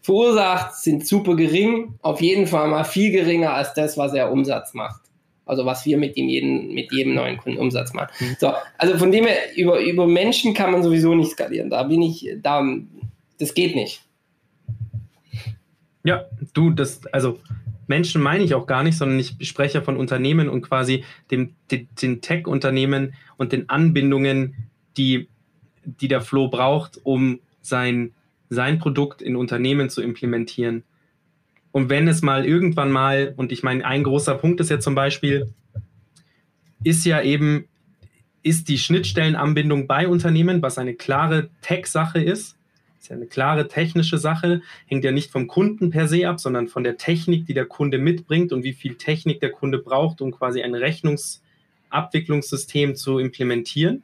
[0.00, 1.94] verursacht, sind super gering.
[2.02, 5.02] Auf jeden Fall mal viel geringer als das, was er Umsatz macht.
[5.44, 8.12] Also was wir mit, ihm jeden, mit jedem neuen Kunden Umsatz machen.
[8.38, 11.70] So, also von dem her, über, über Menschen kann man sowieso nicht skalieren.
[11.70, 12.62] Da bin ich, da,
[13.38, 14.02] das geht nicht.
[16.04, 17.38] Ja, du, das, also
[17.86, 21.88] Menschen meine ich auch gar nicht, sondern ich spreche von Unternehmen und quasi dem, den,
[22.00, 25.28] den Tech-Unternehmen und den Anbindungen, die,
[25.84, 28.12] die der Flo braucht, um sein,
[28.50, 30.82] sein Produkt in Unternehmen zu implementieren.
[31.72, 34.94] Und wenn es mal irgendwann mal, und ich meine, ein großer Punkt ist ja zum
[34.94, 35.52] Beispiel,
[36.84, 37.68] ist ja eben,
[38.42, 42.56] ist die Schnittstellenanbindung bei Unternehmen, was eine klare Tech-Sache ist,
[43.00, 46.68] ist ja eine klare technische Sache, hängt ja nicht vom Kunden per se ab, sondern
[46.68, 50.32] von der Technik, die der Kunde mitbringt und wie viel Technik der Kunde braucht, um
[50.32, 50.74] quasi ein
[51.90, 54.02] Rechnungsabwicklungssystem zu implementieren.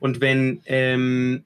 [0.00, 1.44] Und wenn, ähm,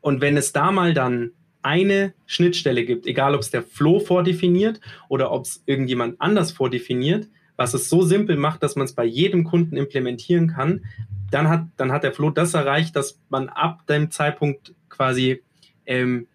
[0.00, 1.32] und wenn es da mal dann
[1.62, 7.28] eine Schnittstelle gibt, egal ob es der Flow vordefiniert oder ob es irgendjemand anders vordefiniert,
[7.56, 10.84] was es so simpel macht, dass man es bei jedem Kunden implementieren kann,
[11.30, 15.42] dann hat, dann hat der Flow das erreicht, dass man ab dem Zeitpunkt quasi
[15.86, 16.28] ähm,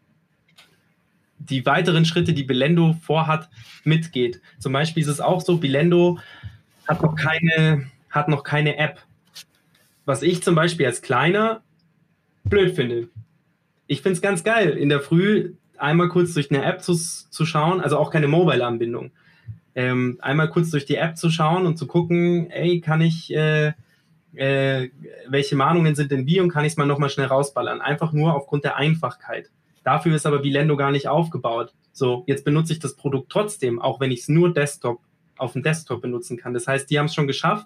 [1.38, 3.50] die weiteren Schritte, die Belendo vorhat,
[3.84, 4.42] mitgeht.
[4.60, 6.20] Zum Beispiel ist es auch so, Belendo
[6.88, 9.00] hat noch keine, hat noch keine App.
[10.06, 11.62] Was ich zum Beispiel als Kleiner
[12.44, 13.10] blöd finde.
[13.88, 17.46] Ich finde es ganz geil, in der Früh einmal kurz durch eine App zu, zu
[17.46, 19.12] schauen, also auch keine Mobile-Anbindung.
[19.74, 23.74] Ähm, einmal kurz durch die App zu schauen und zu gucken, ey, kann ich, äh,
[24.34, 24.90] äh,
[25.28, 27.82] welche Mahnungen sind denn wie und kann ich es mal nochmal schnell rausballern.
[27.82, 29.50] Einfach nur aufgrund der Einfachkeit.
[29.84, 31.74] Dafür ist aber Bilendo gar nicht aufgebaut.
[31.94, 35.02] So, jetzt benutze ich das Produkt trotzdem, auch wenn ich es nur Desktop
[35.38, 36.54] auf dem Desktop benutzen kann.
[36.54, 37.66] Das heißt, die haben es schon geschafft,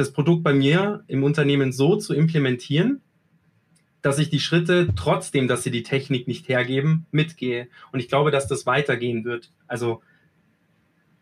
[0.00, 3.02] das Produkt bei mir im Unternehmen so zu implementieren,
[4.00, 7.68] dass ich die Schritte, trotzdem, dass sie die Technik nicht hergeben, mitgehe.
[7.92, 9.50] Und ich glaube, dass das weitergehen wird.
[9.66, 10.02] Also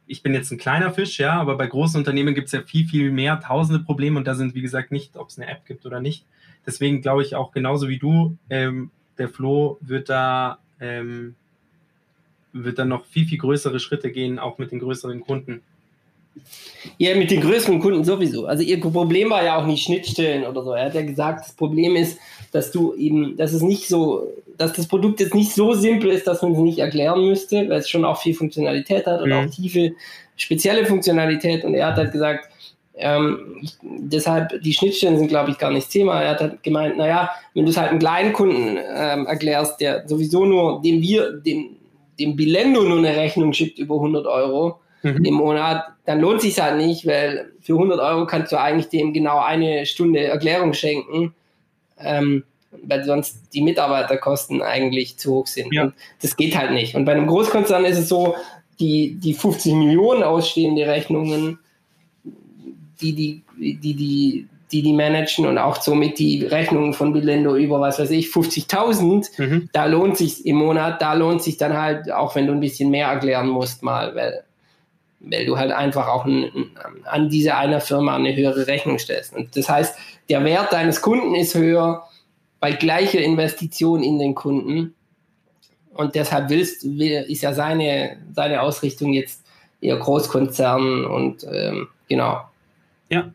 [0.06, 2.86] ich bin jetzt ein kleiner Fisch, ja, aber bei großen Unternehmen gibt es ja viel,
[2.86, 5.84] viel mehr, tausende Probleme und da sind, wie gesagt, nicht, ob es eine App gibt
[5.84, 6.24] oder nicht.
[6.64, 11.34] Deswegen glaube ich auch genauso wie du, ähm, der Flo wird da, ähm,
[12.52, 15.62] wird dann noch viel, viel größere Schritte gehen, auch mit den größeren Kunden.
[16.98, 18.46] Ja, mit den größeren Kunden sowieso.
[18.46, 20.72] Also ihr Problem war ja auch nicht Schnittstellen oder so.
[20.72, 22.18] Er hat ja gesagt, das Problem ist,
[22.52, 26.26] dass du eben, dass es nicht so, dass das Produkt jetzt nicht so simpel ist,
[26.26, 29.34] dass man es nicht erklären müsste, weil es schon auch viel Funktionalität hat und Mhm.
[29.34, 29.92] auch tiefe,
[30.36, 31.64] spezielle Funktionalität.
[31.64, 32.48] Und er hat halt gesagt,
[33.00, 36.20] Ähm, deshalb, die Schnittstellen sind, glaube ich, gar nicht das Thema.
[36.20, 40.02] Er hat halt gemeint, naja, wenn du es halt einem kleinen Kunden ähm, erklärst, der
[40.08, 41.76] sowieso nur, dem wir, dem,
[42.18, 45.24] dem Bilendo nur eine Rechnung schickt über 100 Euro mhm.
[45.24, 49.12] im Monat, dann lohnt sich halt nicht, weil für 100 Euro kannst du eigentlich dem
[49.12, 51.34] genau eine Stunde Erklärung schenken.
[52.00, 55.72] Ähm, weil sonst die Mitarbeiterkosten eigentlich zu hoch sind.
[55.72, 55.82] Ja.
[55.82, 56.94] Und das geht halt nicht.
[56.94, 58.36] Und bei einem Großkonzern ist es so,
[58.80, 61.58] die, die 50 Millionen ausstehende Rechnungen,
[63.02, 67.80] die die, die, die, die, die managen und auch somit die Rechnungen von Bilendo über,
[67.80, 69.68] was weiß ich, 50.000, mhm.
[69.74, 72.90] da lohnt sich im Monat, da lohnt sich dann halt, auch wenn du ein bisschen
[72.90, 74.44] mehr erklären musst mal, weil,
[75.20, 76.70] weil du halt einfach auch ein,
[77.04, 79.34] an diese einer Firma eine höhere Rechnung stellst.
[79.34, 82.04] Und das heißt, der Wert deines Kunden ist höher
[82.60, 84.94] bei gleicher Investition in den Kunden.
[85.94, 89.44] Und deshalb willst, will, ist ja seine, seine Ausrichtung jetzt
[89.80, 92.42] eher Großkonzern und ähm, genau.
[93.10, 93.30] Ja.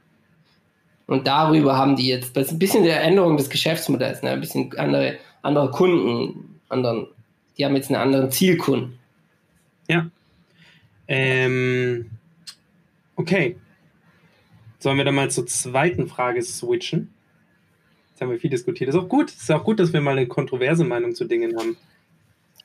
[1.08, 4.32] Und darüber haben die jetzt ein bisschen der Änderung des Geschäftsmodells, ne?
[4.32, 7.08] ein bisschen andere, andere Kunden, anderen,
[7.58, 8.98] die haben jetzt einen anderen Zielkunden.
[9.88, 10.08] Ja.
[11.16, 12.10] Ähm,
[13.16, 13.58] okay.
[14.80, 17.14] Sollen wir dann mal zur zweiten Frage switchen?
[18.10, 18.90] Jetzt haben wir viel diskutiert.
[18.90, 19.30] Ist auch gut.
[19.30, 21.78] Ist auch gut, dass wir mal eine kontroverse Meinung zu Dingen haben.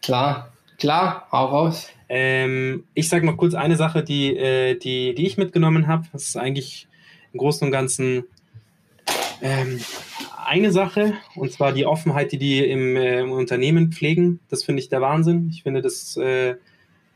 [0.02, 1.90] Klar, klar, hau raus.
[2.08, 6.06] Ähm, ich sage noch kurz eine Sache, die, äh, die, die ich mitgenommen habe.
[6.12, 6.88] Das ist eigentlich
[7.32, 8.24] im Großen und Ganzen
[9.42, 9.78] ähm,
[10.46, 14.40] eine Sache, und zwar die Offenheit, die die im, äh, im Unternehmen pflegen.
[14.48, 15.50] Das finde ich der Wahnsinn.
[15.52, 16.56] Ich finde das, äh,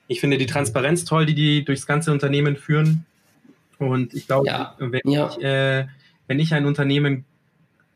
[0.09, 3.07] ich finde die Transparenz toll, die die durchs ganze Unternehmen führen.
[3.79, 4.75] Und ich glaube, ja.
[4.79, 5.31] wenn, ja.
[5.31, 5.87] ich, äh,
[6.27, 7.25] wenn ich ein Unternehmen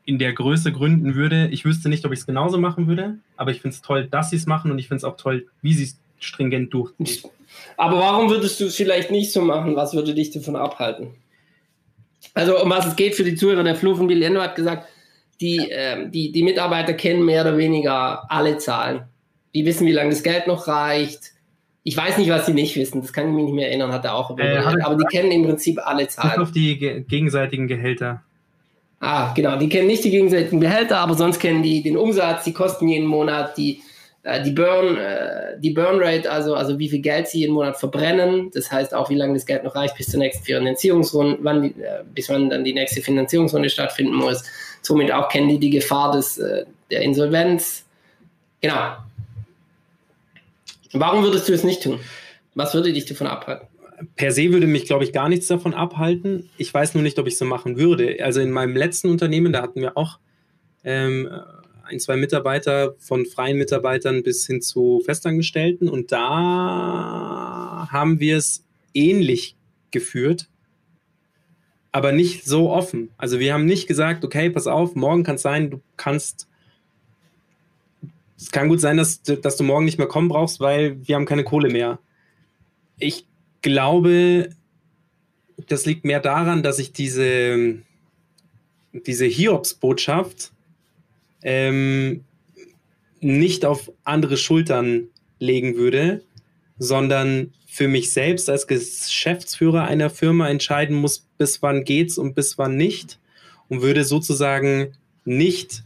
[0.05, 3.51] in der Größe gründen würde, ich wüsste nicht, ob ich es genauso machen würde, aber
[3.51, 5.73] ich finde es toll, dass sie es machen und ich finde es auch toll, wie
[5.73, 7.29] sie es stringent durchziehen.
[7.75, 9.75] Aber warum würdest du es vielleicht nicht so machen?
[9.75, 11.09] Was würde dich davon abhalten?
[12.33, 14.87] Also um was es geht für die Zuhörer, der Flo von Bilendo hat gesagt,
[15.41, 19.03] die, äh, die, die Mitarbeiter kennen mehr oder weniger alle Zahlen.
[19.53, 21.33] Die wissen, wie lange das Geld noch reicht.
[21.87, 24.03] Ich weiß nicht, was sie nicht wissen, das kann ich mich nicht mehr erinnern, hat
[24.03, 24.37] er auch.
[24.37, 26.41] Äh, aber die kennen im Prinzip alle Zahlen.
[26.41, 28.23] Auf die ge gegenseitigen Gehälter.
[28.99, 32.51] Ah, genau, die kennen nicht die gegenseitigen Gehälter, aber sonst kennen die den Umsatz, die
[32.51, 33.79] Kosten jeden Monat, die,
[34.23, 37.77] äh, die, Burn, äh, die Burn Rate, also, also wie viel Geld sie jeden Monat
[37.77, 38.51] verbrennen.
[38.53, 41.69] Das heißt auch, wie lange das Geld noch reicht bis zur nächsten Finanzierungsrunde, wann die,
[41.81, 44.43] äh, bis wann dann die nächste Finanzierungsrunde stattfinden muss.
[44.81, 47.85] Somit auch kennen die die Gefahr des, äh, der Insolvenz.
[48.59, 48.97] Genau.
[50.93, 51.99] Warum würdest du es nicht tun?
[52.55, 53.67] Was würde dich davon abhalten?
[54.15, 56.49] per se würde mich, glaube ich, gar nichts davon abhalten.
[56.57, 58.17] Ich weiß nur nicht, ob ich es so machen würde.
[58.23, 60.19] Also in meinem letzten Unternehmen, da hatten wir auch
[60.83, 61.29] ähm,
[61.83, 68.65] ein, zwei Mitarbeiter von freien Mitarbeitern bis hin zu Festangestellten und da haben wir es
[68.93, 69.55] ähnlich
[69.91, 70.49] geführt,
[71.91, 73.09] aber nicht so offen.
[73.17, 76.47] Also wir haben nicht gesagt, okay, pass auf, morgen kann es sein, du kannst
[78.37, 81.25] es kann gut sein, dass, dass du morgen nicht mehr kommen brauchst, weil wir haben
[81.25, 81.99] keine Kohle mehr.
[82.99, 83.25] Ich
[83.61, 84.49] glaube,
[85.67, 87.79] das liegt mehr daran, dass ich diese,
[88.93, 90.51] diese Hiobs-Botschaft
[91.41, 92.23] ähm,
[93.19, 95.07] nicht auf andere Schultern
[95.39, 96.23] legen würde,
[96.77, 102.57] sondern für mich selbst als Geschäftsführer einer Firma entscheiden muss, bis wann geht's und bis
[102.57, 103.19] wann nicht
[103.67, 104.93] und würde sozusagen
[105.25, 105.83] nicht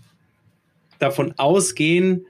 [1.00, 2.26] davon ausgehen,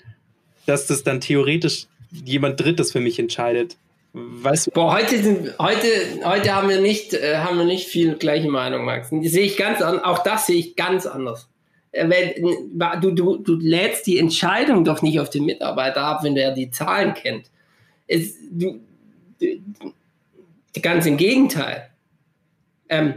[0.72, 3.76] dass das dann theoretisch jemand Drittes für mich entscheidet.
[4.14, 4.72] Weißt du?
[4.72, 5.88] Boah, heute, sind, heute,
[6.24, 9.10] heute haben, wir nicht, äh, haben wir nicht viel gleiche Meinung, Max.
[9.10, 11.48] Sehe ich ganz an, auch das sehe ich ganz anders.
[11.92, 16.36] Äh, wenn, du, du, du lädst die Entscheidung doch nicht auf den Mitarbeiter ab, wenn
[16.36, 17.46] der die Zahlen kennt.
[18.08, 18.80] Es, du,
[19.40, 19.48] du,
[20.82, 21.90] ganz im Gegenteil.
[22.90, 23.14] Ähm,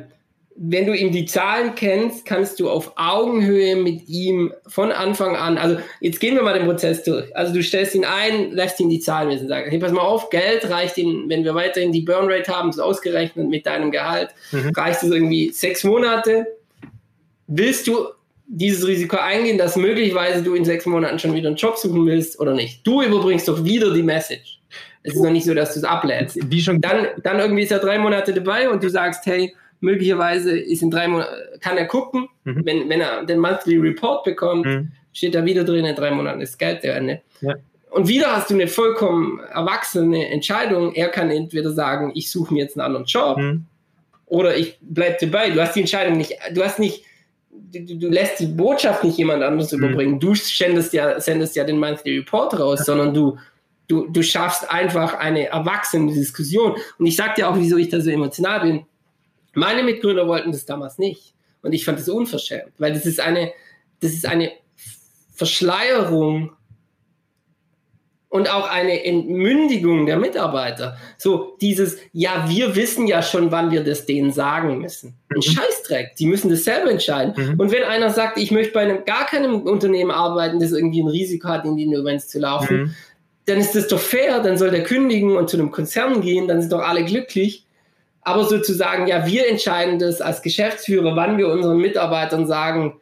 [0.57, 5.59] wenn du ihm die Zahlen kennst, kannst du auf Augenhöhe mit ihm von Anfang an,
[5.59, 7.35] also jetzt gehen wir mal den Prozess durch.
[7.37, 10.31] Also du stellst ihn ein, lässt ihn die Zahlen wissen, sagst, hey, pass mal auf,
[10.31, 14.31] Geld reicht ihm, wenn wir weiterhin die Burn Rate haben, das ausgerechnet mit deinem Gehalt,
[14.53, 14.71] mhm.
[14.77, 16.47] reicht es irgendwie sechs Monate.
[17.49, 18.07] Willst du
[18.47, 22.39] dieses Risiko eingehen, dass möglicherweise du in sechs Monaten schon wieder einen Job suchen willst
[22.39, 22.87] oder nicht?
[22.87, 24.61] Du überbringst doch wieder die Message.
[25.03, 26.39] Es ist noch nicht so, dass du es ablädst.
[26.51, 30.59] Wie schon dann, dann irgendwie ist er drei Monate dabei und du sagst, hey, möglicherweise
[30.59, 32.63] ist in drei Monaten, kann er gucken, mhm.
[32.65, 34.93] wenn, wenn er den Monthly Report bekommt, mhm.
[35.13, 37.21] steht da wieder drin, in drei Monaten ist Geld der Ende.
[37.41, 37.55] Ja.
[37.91, 40.95] Und wieder hast du eine vollkommen erwachsene Entscheidung.
[40.95, 43.67] Er kann entweder sagen, ich suche mir jetzt einen anderen Job mhm.
[44.27, 45.51] oder ich bleibe dabei.
[45.51, 47.05] Du hast die Entscheidung nicht, du hast nicht,
[47.51, 49.79] du, du lässt die Botschaft nicht jemand anderes mhm.
[49.79, 50.19] überbringen.
[50.19, 52.85] Du sendest ja, sendest ja den Monthly Report raus, ja.
[52.87, 53.37] sondern du,
[53.87, 56.75] du, du schaffst einfach eine erwachsene Diskussion.
[56.99, 58.87] Und ich sag dir auch, wieso ich da so emotional bin
[59.55, 61.35] Meine Mitgründer wollten das damals nicht.
[61.63, 63.53] Und ich fand das unverschämt, weil das ist eine,
[64.01, 64.53] das ist eine
[65.33, 66.53] Verschleierung
[68.35, 70.97] und auch eine Entmündigung der Mitarbeiter.
[71.19, 75.15] So dieses, ja, wir wissen ja schon, wann wir das denen sagen müssen.
[75.31, 75.43] Ein mhm.
[75.43, 77.33] Scheißdreck, die müssen das selber entscheiden.
[77.37, 77.61] Mhm.
[77.61, 81.09] Und wenn einer sagt, ich möchte bei einem gar keinem Unternehmen arbeiten, das irgendwie ein
[81.09, 82.95] Risiko hat, in die Insolvenz zu laufen, mhm.
[83.47, 86.61] dann ist das doch fair, dann soll der kündigen und zu einem Konzern gehen, dann
[86.61, 87.64] sind doch alle glücklich.
[88.25, 93.01] Aber sozusagen, ja, wir entscheiden das als Geschäftsführer, wann wir unseren Mitarbeitern sagen,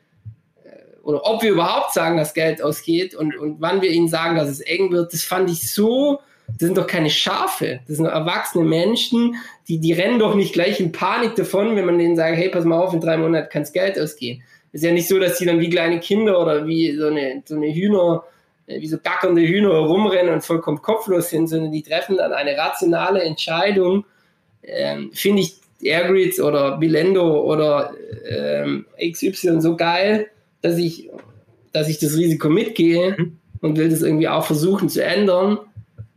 [1.03, 4.49] oder ob wir überhaupt sagen, dass Geld ausgeht und, und wann wir ihnen sagen, dass
[4.49, 8.65] es eng wird, das fand ich so, das sind doch keine Schafe, das sind erwachsene
[8.65, 9.37] Menschen,
[9.69, 12.65] die, die rennen doch nicht gleich in Panik davon, wenn man denen sagt, hey, pass
[12.65, 14.43] mal auf, in drei Monaten kann es Geld ausgehen.
[14.73, 17.57] ist ja nicht so, dass die dann wie kleine Kinder oder wie so eine, so
[17.57, 18.25] eine Hühner,
[18.67, 22.57] äh, wie so gackernde Hühner rumrennen und vollkommen kopflos sind, sondern die treffen dann eine
[22.57, 24.05] rationale Entscheidung,
[24.63, 27.93] ähm, finde ich Airgrids oder Bilendo oder
[28.29, 30.29] ähm, XY so geil,
[30.61, 31.11] dass ich,
[31.73, 33.39] dass ich das Risiko mitgehe mhm.
[33.61, 35.59] und will das irgendwie auch versuchen zu ändern.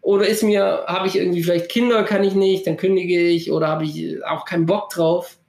[0.02, 3.68] Oder ist mir, habe ich irgendwie vielleicht Kinder, kann ich nicht, dann kündige ich, oder
[3.68, 5.40] habe ich auch keinen Bock drauf.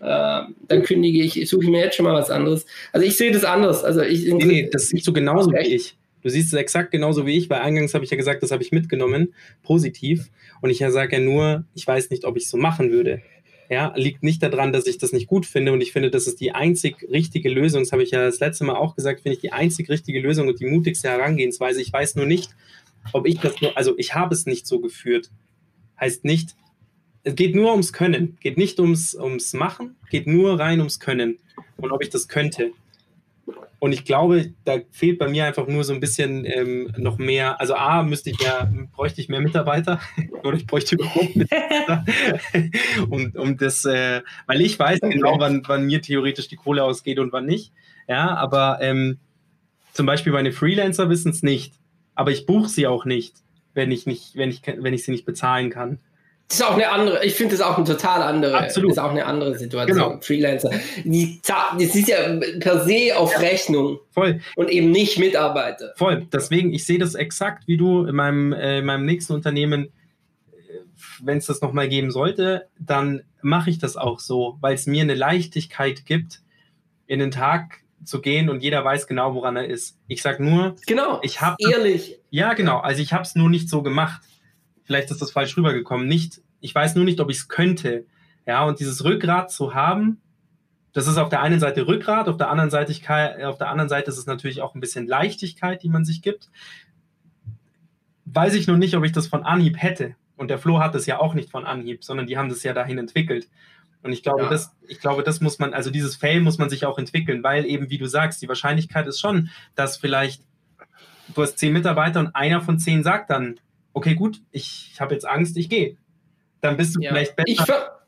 [0.00, 2.66] Äh, dann kündige ich, suche ich mir jetzt schon mal was anderes.
[2.92, 3.84] Also ich sehe das anders.
[3.84, 5.96] Also ich, nee, nee, das siehst du genauso wie ich.
[6.22, 8.62] Du siehst es exakt genauso wie ich, weil eingangs habe ich ja gesagt, das habe
[8.62, 10.28] ich mitgenommen, positiv.
[10.60, 13.22] Und ich sage ja nur, ich weiß nicht, ob ich es so machen würde
[13.70, 16.40] ja, liegt nicht daran, dass ich das nicht gut finde und ich finde, das ist
[16.40, 17.82] die einzig richtige Lösung.
[17.82, 20.48] Das habe ich ja das letzte Mal auch gesagt, finde ich die einzig richtige Lösung
[20.48, 21.82] und die mutigste Herangehensweise.
[21.82, 22.50] Ich weiß nur nicht,
[23.12, 25.30] ob ich das nur, also ich habe es nicht so geführt.
[26.00, 26.56] Heißt nicht,
[27.24, 31.38] es geht nur ums Können, geht nicht ums, ums Machen, geht nur rein ums Können
[31.76, 32.70] und ob ich das könnte.
[33.80, 37.60] Und ich glaube, da fehlt bei mir einfach nur so ein bisschen ähm, noch mehr.
[37.60, 40.00] Also A, müsste ich ja, bräuchte ich mehr Mitarbeiter
[40.42, 42.04] oder ich bräuchte überhaupt Mitarbeiter.
[43.08, 45.14] und um das, äh, weil ich weiß okay.
[45.14, 47.72] genau, wann, wann mir theoretisch die Kohle ausgeht und wann nicht.
[48.08, 49.18] Ja, aber ähm,
[49.92, 51.74] zum Beispiel meine Freelancer wissen es nicht.
[52.16, 53.36] Aber ich buche sie auch nicht,
[53.74, 56.00] wenn ich nicht, wenn ich, wenn ich sie nicht bezahlen kann.
[56.48, 58.92] Das ist auch eine andere, ich finde das auch eine total andere, Absolut.
[58.92, 59.98] ist auch eine andere Situation.
[59.98, 60.20] Genau.
[60.22, 60.70] Freelancer.
[61.04, 62.16] Die, das ist ja
[62.58, 63.40] per se auf ja.
[63.40, 63.98] Rechnung.
[64.12, 64.40] Voll.
[64.56, 65.92] Und eben nicht Mitarbeiter.
[65.96, 66.26] Voll.
[66.32, 69.92] Deswegen, ich sehe das exakt wie du in meinem, äh, in meinem nächsten Unternehmen.
[71.22, 75.02] Wenn es das nochmal geben sollte, dann mache ich das auch so, weil es mir
[75.02, 76.40] eine Leichtigkeit gibt,
[77.06, 79.98] in den Tag zu gehen und jeder weiß genau, woran er ist.
[80.06, 82.18] Ich sage nur, genau, ich habe ehrlich.
[82.30, 82.78] Ja, genau.
[82.78, 84.22] Also ich habe es nur nicht so gemacht
[84.88, 86.08] vielleicht ist das falsch rübergekommen.
[86.08, 88.06] Nicht, ich weiß nur nicht, ob ich es könnte.
[88.46, 90.22] Ja, und dieses Rückgrat zu haben,
[90.94, 92.94] das ist auf der einen Seite Rückgrat, auf der anderen Seite,
[93.46, 96.48] auf der anderen Seite ist es natürlich auch ein bisschen Leichtigkeit, die man sich gibt.
[98.24, 100.16] Weiß ich nur nicht, ob ich das von Anhieb hätte.
[100.36, 102.72] Und der Flo hat es ja auch nicht von Anhieb, sondern die haben das ja
[102.72, 103.46] dahin entwickelt.
[104.02, 104.48] Und ich glaube, ja.
[104.48, 107.66] das, ich glaube, das muss man, also dieses Fail muss man sich auch entwickeln, weil
[107.66, 110.42] eben, wie du sagst, die Wahrscheinlichkeit ist schon, dass vielleicht
[111.34, 113.60] du hast zehn Mitarbeiter und einer von zehn sagt dann,
[113.98, 115.96] okay, gut, ich habe jetzt Angst, ich gehe.
[116.60, 117.10] Dann bist du ja.
[117.10, 118.00] vielleicht besser.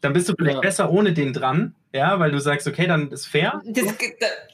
[0.00, 0.60] dann bist du vielleicht ja.
[0.60, 3.60] besser ohne den dran, ja, weil du sagst, okay, dann ist fair.
[3.66, 3.94] Das,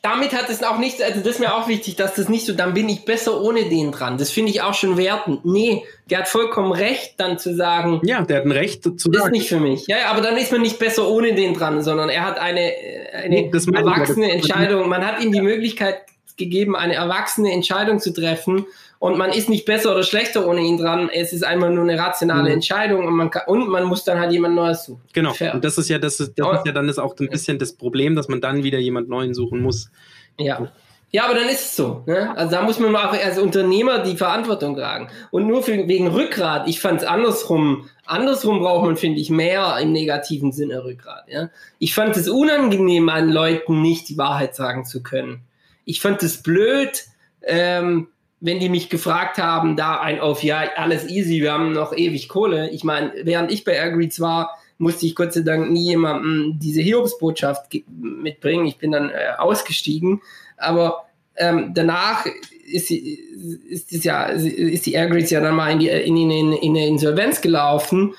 [0.02, 2.52] damit hat es auch nicht, also das ist mir auch wichtig, dass das nicht so,
[2.52, 4.18] dann bin ich besser ohne den dran.
[4.18, 5.44] Das finde ich auch schon wertend.
[5.44, 8.00] Nee, der hat vollkommen recht, dann zu sagen.
[8.04, 9.12] Ja, der hat ein Recht zu sagen.
[9.12, 9.86] Das ist nicht für mich.
[9.86, 12.72] Ja, aber dann ist man nicht besser ohne den dran, sondern er hat eine,
[13.12, 14.88] eine nee, erwachsene Entscheidung.
[14.88, 16.00] Man hat ihm die Möglichkeit
[16.36, 18.66] gegeben, eine erwachsene Entscheidung zu treffen
[18.98, 21.08] und man ist nicht besser oder schlechter ohne ihn dran.
[21.12, 22.54] Es ist einfach nur eine rationale mhm.
[22.54, 25.02] Entscheidung und man, kann, und man muss dann halt jemand Neues suchen.
[25.12, 25.32] Genau.
[25.32, 25.54] Fair.
[25.54, 27.72] Und das ist ja, das ist, das ist ja dann ist auch ein bisschen das
[27.72, 29.90] Problem, dass man dann wieder jemand Neuen suchen muss.
[30.38, 30.68] Ja.
[31.10, 32.02] Ja, aber dann ist es so.
[32.06, 32.36] Ne?
[32.36, 35.08] Also da muss man auch als Unternehmer die Verantwortung tragen.
[35.30, 37.88] Und nur für, wegen Rückgrat, ich fand es andersrum.
[38.04, 41.24] Andersrum braucht man, finde ich, mehr im negativen Sinne Rückgrat.
[41.28, 41.48] Ja?
[41.78, 45.44] Ich fand es unangenehm, an Leuten nicht die Wahrheit sagen zu können.
[45.86, 47.04] Ich fand es blöd,
[47.42, 48.08] ähm,
[48.40, 52.28] wenn die mich gefragt haben, da ein auf, ja, alles easy, wir haben noch ewig
[52.28, 52.70] Kohle.
[52.70, 56.80] Ich meine, während ich bei Airgreets war, musste ich Gott sei Dank nie jemandem diese
[56.80, 58.66] Hiobsbotschaft mitbringen.
[58.66, 60.22] Ich bin dann äh, ausgestiegen.
[60.56, 61.06] Aber
[61.36, 62.26] ähm, danach
[62.70, 66.76] ist, ist, ist, ja, ist die Airgreets ja dann mal in die in, in, in
[66.76, 68.14] eine Insolvenz gelaufen.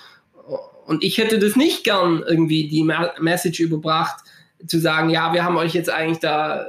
[0.86, 2.84] Und ich hätte das nicht gern irgendwie die
[3.20, 4.24] Message überbracht,
[4.68, 6.66] zu sagen, ja, wir haben euch jetzt eigentlich da äh,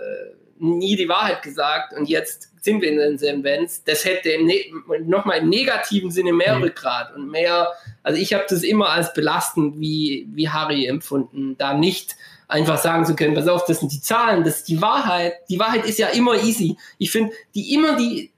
[0.58, 3.82] nie die Wahrheit gesagt und jetzt sind wir in den Insolvenz.
[3.84, 4.64] Das hätte im ne
[5.04, 6.64] nochmal im negativen Sinne mehr mhm.
[6.64, 7.68] Rückgrat und mehr,
[8.02, 12.16] also ich habe das immer als belastend wie, wie Harry empfunden, da nicht
[12.48, 15.34] einfach sagen zu können, pass auf, das sind die Zahlen, das ist die Wahrheit.
[15.48, 16.76] Die Wahrheit ist ja immer easy.
[16.98, 18.32] Ich finde, die immer die,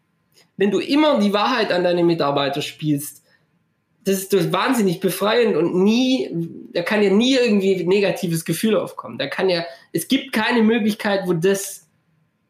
[0.57, 3.23] wenn du immer die Wahrheit an deine Mitarbeiter spielst,
[4.05, 6.29] das ist das wahnsinnig befreiend und nie,
[6.73, 9.17] da kann ja nie irgendwie ein negatives Gefühl aufkommen.
[9.17, 11.82] Da kann ja, es gibt keine Möglichkeit, wo das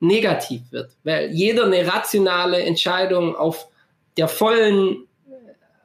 [0.03, 3.68] negativ wird, weil jeder eine rationale Entscheidung auf
[4.16, 5.05] der vollen,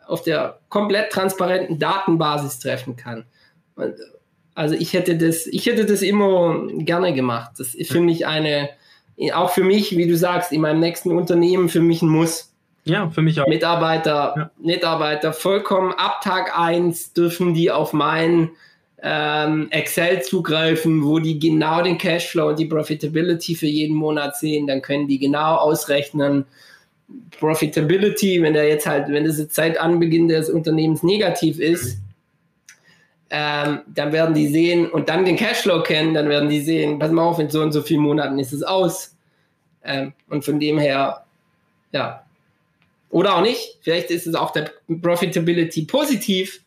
[0.07, 3.25] auf der komplett transparenten Datenbasis treffen kann.
[4.55, 7.51] Also ich hätte das, ich hätte das immer gerne gemacht.
[7.59, 8.69] Das ist für mich eine,
[9.33, 12.51] auch für mich, wie du sagst, in meinem nächsten Unternehmen für mich ein Muss.
[12.85, 13.47] Ja, für mich auch.
[13.47, 14.51] Mitarbeiter, ja.
[14.57, 18.49] Mitarbeiter vollkommen ab Tag 1 dürfen die auf mein
[19.01, 24.67] ähm, Excel zugreifen, wo die genau den Cashflow und die Profitability für jeden Monat sehen.
[24.67, 26.45] Dann können die genau ausrechnen,
[27.39, 31.99] Profitability, wenn der jetzt halt, wenn das jetzt seit Anbeginn des Unternehmens negativ ist,
[33.29, 37.11] ähm, dann werden die sehen und dann den Cashflow kennen, dann werden die sehen, pass
[37.11, 39.15] mal auf, in so und so vielen Monaten ist es aus.
[39.83, 41.25] Ähm, und von dem her,
[41.91, 42.23] ja,
[43.09, 43.77] oder auch nicht.
[43.81, 44.71] Vielleicht ist es auch der
[45.01, 46.61] Profitability positiv.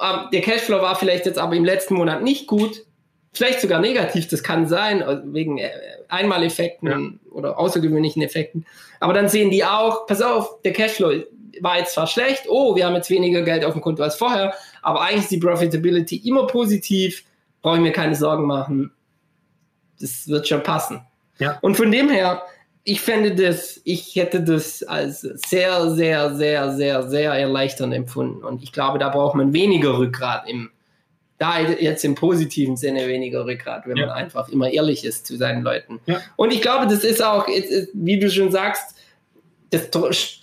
[0.00, 2.84] Ähm, der Cashflow war vielleicht jetzt aber im letzten Monat nicht gut.
[3.32, 5.70] Vielleicht sogar negativ, das kann sein, also wegen äh,
[6.08, 7.32] Einmaleffekten ja.
[7.32, 8.64] oder außergewöhnlichen Effekten.
[9.00, 11.22] Aber dann sehen die auch, pass auf, der Cashflow
[11.60, 14.54] war jetzt zwar schlecht, oh, wir haben jetzt weniger Geld auf dem Konto als vorher,
[14.82, 17.24] aber eigentlich ist die Profitability immer positiv,
[17.62, 18.92] brauche ich mir keine Sorgen machen.
[20.00, 21.00] Das wird schon passen.
[21.38, 21.58] Ja.
[21.62, 22.42] Und von dem her,
[22.88, 28.44] ich fände das, ich hätte das als sehr, sehr, sehr, sehr, sehr erleichternd empfunden.
[28.44, 30.70] Und ich glaube, da braucht man weniger Rückgrat im,
[31.36, 34.06] da jetzt im positiven Sinne weniger Rückgrat, wenn ja.
[34.06, 35.98] man einfach immer ehrlich ist zu seinen Leuten.
[36.06, 36.20] Ja.
[36.36, 37.48] Und ich glaube, das ist auch,
[37.92, 38.94] wie du schon sagst,
[39.70, 40.38] das, das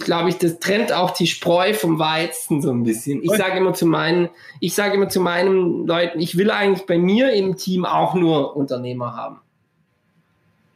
[0.00, 3.22] glaube ich, das trennt auch die Spreu vom Weizen so ein bisschen.
[3.22, 4.28] Ich sage immer zu meinen,
[4.60, 8.54] ich sage immer zu meinen Leuten, ich will eigentlich bei mir im Team auch nur
[8.54, 9.40] Unternehmer haben.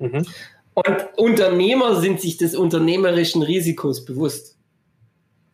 [0.04, 0.26] Mhm.
[0.74, 4.56] Und Unternehmer sind sich des unternehmerischen Risikos bewusst.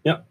[0.02, 0.24] Ja.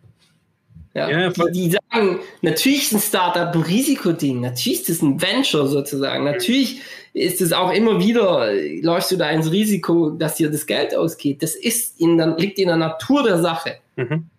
[0.95, 5.21] Ja, ja die, die, sagen, natürlich ist ein Startup ein Risikoding, natürlich ist es ein
[5.21, 6.81] Venture sozusagen, natürlich
[7.13, 8.51] ist es auch immer wieder,
[8.81, 11.41] läufst du da ins Risiko, dass dir das Geld ausgeht.
[11.43, 13.77] Das ist in der, liegt in der Natur der Sache.
[13.95, 14.29] Mhm.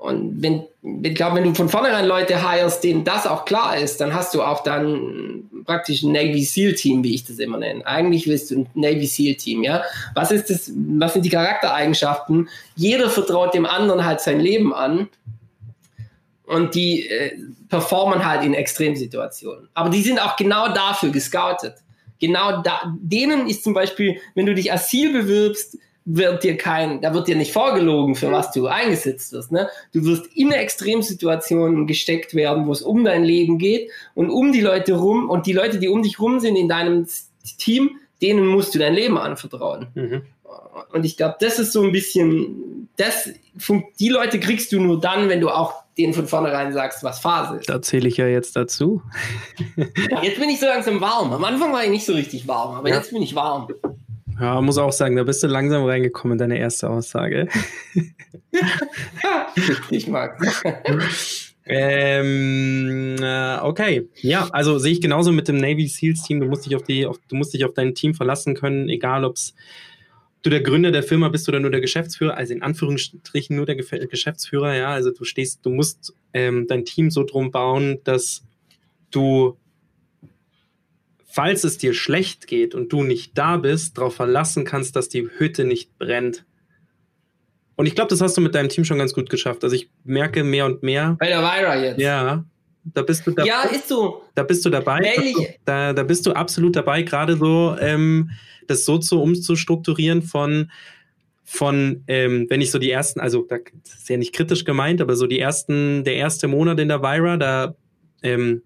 [0.00, 0.64] Und wenn,
[1.02, 4.32] ich glaube, wenn du von vornherein Leute hirest, denen das auch klar ist, dann hast
[4.32, 7.86] du auch dann praktisch ein Navy SEAL Team, wie ich das immer nenne.
[7.86, 9.82] Eigentlich willst du ein Navy SEAL Team, ja.
[10.14, 12.48] Was ist das, was sind die Charaktereigenschaften?
[12.76, 15.10] Jeder vertraut dem anderen halt sein Leben an
[16.46, 17.36] und die äh,
[17.68, 19.68] performen halt in Extremsituationen.
[19.74, 21.74] Aber die sind auch genau dafür gescoutet.
[22.20, 27.14] Genau da, denen ist zum Beispiel, wenn du dich Asyl bewirbst, wird dir kein, da
[27.14, 29.52] wird dir nicht vorgelogen, für was du eingesetzt wirst.
[29.52, 29.68] Ne?
[29.92, 34.60] Du wirst in Extremsituationen gesteckt werden, wo es um dein Leben geht und um die
[34.60, 37.06] Leute rum und die Leute, die um dich rum sind in deinem
[37.58, 39.88] Team, denen musst du dein Leben anvertrauen.
[39.94, 40.22] Mhm.
[40.92, 43.30] Und ich glaube, das ist so ein bisschen, das,
[43.98, 47.58] die Leute kriegst du nur dann, wenn du auch denen von vornherein sagst, was Phase
[47.58, 47.68] ist.
[47.68, 49.02] Da zähle ich ja jetzt dazu.
[50.22, 51.32] jetzt bin ich so langsam warm.
[51.32, 52.96] Am Anfang war ich nicht so richtig warm, aber ja.
[52.96, 53.68] jetzt bin ich warm.
[54.40, 57.48] Ja, muss auch sagen, da bist du langsam reingekommen in deine erste Aussage.
[59.90, 60.40] ich mag.
[61.66, 66.40] ähm, äh, okay, ja, also sehe ich genauso mit dem Navy SEALs Team.
[66.40, 69.26] Du musst dich auf die, auf, du musst dich auf dein Team verlassen können, egal
[69.26, 69.36] ob
[70.42, 73.76] du der Gründer der Firma bist oder nur der Geschäftsführer, also in Anführungsstrichen nur der
[73.76, 78.42] Geschäftsführer, ja, also du stehst, du musst ähm, dein Team so drum bauen, dass
[79.10, 79.58] du
[81.30, 85.28] falls es dir schlecht geht und du nicht da bist, darauf verlassen kannst, dass die
[85.38, 86.44] Hütte nicht brennt.
[87.76, 89.64] Und ich glaube, das hast du mit deinem Team schon ganz gut geschafft.
[89.64, 91.16] Also ich merke mehr und mehr.
[91.18, 92.00] Bei der Vira jetzt.
[92.00, 92.44] Ja.
[92.84, 93.48] Da bist du dabei.
[93.48, 94.22] Ja, ist so.
[94.34, 95.14] Da bist du dabei.
[95.64, 98.30] Da, da bist du absolut dabei, gerade so ähm,
[98.66, 100.70] das so zu umzustrukturieren von
[101.44, 105.16] von, ähm, wenn ich so die ersten, also das ist ja nicht kritisch gemeint, aber
[105.16, 107.74] so die ersten, der erste Monat in der Vira, da
[108.22, 108.62] ähm,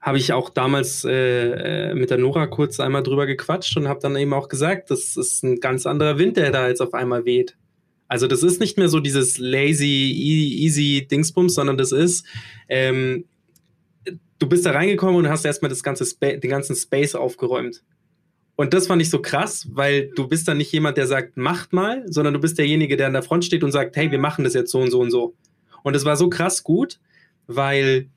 [0.00, 4.00] habe ich auch damals äh, äh, mit der Nora kurz einmal drüber gequatscht und habe
[4.00, 7.26] dann eben auch gesagt, das ist ein ganz anderer Wind, der da jetzt auf einmal
[7.26, 7.56] weht.
[8.08, 12.24] Also das ist nicht mehr so dieses lazy, e-, easy Dingsbums, sondern das ist,
[12.68, 13.26] ähm,
[14.38, 17.84] du bist da reingekommen und hast erstmal das ganze den ganzen Space aufgeräumt.
[18.56, 21.72] Und das fand ich so krass, weil du bist dann nicht jemand, der sagt, macht
[21.72, 24.44] mal, sondern du bist derjenige, der an der Front steht und sagt, hey, wir machen
[24.44, 25.34] das jetzt so und so und so.
[25.82, 26.98] Und es war so krass gut,
[27.46, 28.08] weil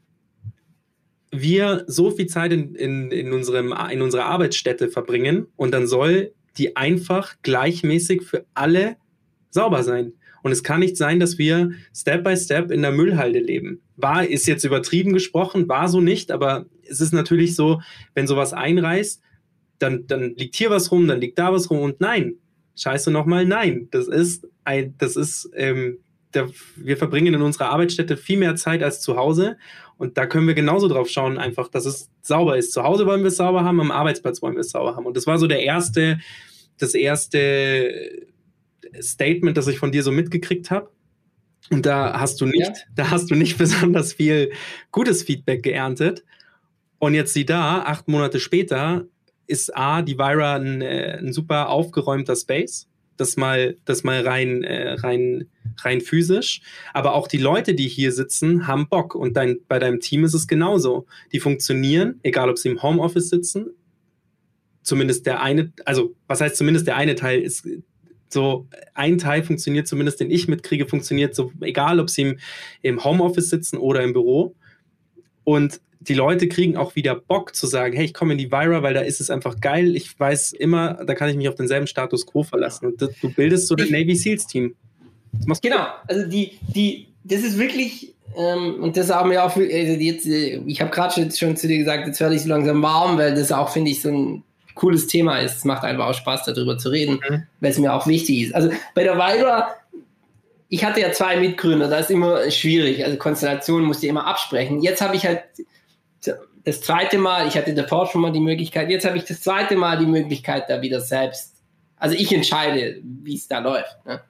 [1.33, 6.33] wir so viel Zeit in, in, in, unserem, in unserer Arbeitsstätte verbringen und dann soll
[6.57, 8.97] die einfach gleichmäßig für alle
[9.49, 10.13] sauber sein.
[10.43, 13.81] Und es kann nicht sein, dass wir Step by Step in der Müllhalde leben.
[13.95, 17.81] War, ist jetzt übertrieben gesprochen, war so nicht, aber es ist natürlich so,
[18.13, 19.21] wenn sowas einreißt,
[19.79, 22.35] dann, dann liegt hier was rum, dann liegt da was rum und nein,
[22.75, 23.45] Scheiße nochmal?
[23.45, 25.99] Nein, das ist ein, das ist, ähm,
[26.33, 29.57] der, wir verbringen in unserer Arbeitsstätte viel mehr Zeit als zu Hause.
[29.97, 32.73] Und da können wir genauso drauf schauen, einfach, dass es sauber ist.
[32.73, 35.05] Zu Hause wollen wir es sauber haben, am Arbeitsplatz wollen wir es sauber haben.
[35.05, 36.19] Und das war so der erste,
[36.77, 38.27] das erste
[39.01, 40.89] Statement, das ich von dir so mitgekriegt habe.
[41.69, 42.73] Und da hast du nicht, ja.
[42.95, 44.51] da hast du nicht besonders viel
[44.91, 46.23] gutes Feedback geerntet.
[46.99, 49.05] Und jetzt sieh da, acht Monate später
[49.47, 52.87] ist A, die Vira ein, äh, ein super aufgeräumter Space.
[53.17, 55.49] Das mal, das mal rein, äh, rein,
[55.81, 56.61] rein physisch.
[56.93, 59.15] Aber auch die Leute, die hier sitzen, haben Bock.
[59.15, 61.05] Und dein, bei deinem Team ist es genauso.
[61.31, 63.67] Die funktionieren, egal ob sie im Homeoffice sitzen.
[64.81, 67.65] Zumindest der eine, also was heißt zumindest der eine Teil ist
[68.33, 72.39] so ein Teil funktioniert zumindest, den ich mitkriege, funktioniert so, egal ob sie im,
[72.81, 74.55] im Homeoffice sitzen oder im Büro.
[75.43, 78.83] Und die Leute kriegen auch wieder Bock zu sagen, hey, ich komme in die Vira,
[78.83, 79.95] weil da ist es einfach geil.
[79.95, 82.87] Ich weiß immer, da kann ich mich auf denselben Status quo verlassen.
[82.87, 84.75] Und du bildest so das Navy Seals Team.
[85.61, 90.25] Genau, also die, die, das ist wirklich, ähm, und das haben wir auch, also jetzt,
[90.27, 93.17] äh, ich habe gerade schon, schon zu dir gesagt, jetzt werde ich so langsam warm,
[93.17, 94.43] weil das auch, finde ich, so ein
[94.75, 95.57] cooles Thema ist.
[95.57, 97.43] Es macht einfach auch Spaß, darüber zu reden, mhm.
[97.59, 98.55] weil es mir auch wichtig ist.
[98.55, 99.69] Also bei der Vibra,
[100.69, 103.05] ich hatte ja zwei Mitgründer, da ist immer schwierig.
[103.05, 104.81] Also Konstellationen musste ich immer absprechen.
[104.81, 105.43] Jetzt habe ich halt
[106.65, 109.75] das zweite Mal, ich hatte davor schon mal die Möglichkeit, jetzt habe ich das zweite
[109.75, 111.53] Mal die Möglichkeit, da wieder selbst.
[111.97, 114.05] Also ich entscheide, wie es da läuft.
[114.05, 114.21] Ne?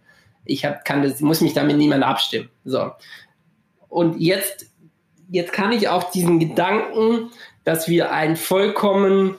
[0.45, 2.49] Ich hab, kann das, muss mich damit niemand abstimmen.
[2.65, 2.91] So.
[3.89, 4.67] Und jetzt,
[5.29, 7.31] jetzt kann ich auch diesen Gedanken,
[7.63, 9.35] dass wir ein vollkommen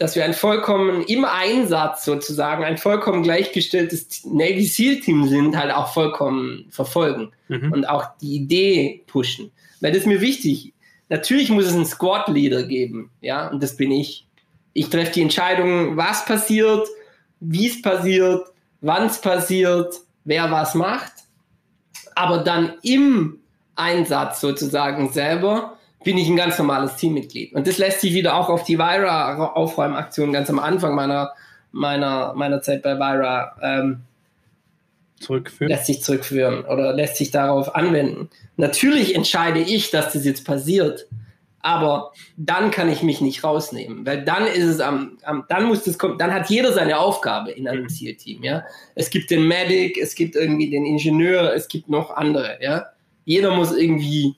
[0.00, 5.70] dass wir ein vollkommen im Einsatz sozusagen ein vollkommen gleichgestelltes Navy SEAL Team sind, halt
[5.70, 7.70] auch vollkommen verfolgen mhm.
[7.70, 9.52] und auch die Idee pushen.
[9.80, 10.72] Weil das ist mir wichtig.
[11.10, 14.26] Natürlich muss es einen Squad Leader geben, ja, und das bin ich.
[14.72, 16.88] Ich treffe die Entscheidung, was passiert,
[17.40, 18.49] wie es passiert,
[18.80, 21.12] wann es passiert, wer was macht.
[22.14, 23.38] Aber dann im
[23.76, 27.54] Einsatz sozusagen selber bin ich ein ganz normales Teammitglied.
[27.54, 31.32] Und das lässt sich wieder auch auf die Vira-Aufräumaktion ganz am Anfang meiner,
[31.72, 34.00] meiner, meiner Zeit bei Vira ähm,
[35.18, 35.70] zurückführen.
[35.70, 38.30] lässt sich zurückführen oder lässt sich darauf anwenden.
[38.56, 41.06] Natürlich entscheide ich, dass das jetzt passiert,
[41.62, 45.84] aber dann kann ich mich nicht rausnehmen, weil dann ist es am, am dann muss
[45.84, 48.64] das kommen, dann hat jeder seine Aufgabe in einem Zielteam, ja.
[48.94, 52.86] Es gibt den Medic, es gibt irgendwie den Ingenieur, es gibt noch andere, ja.
[53.24, 54.36] Jeder muss irgendwie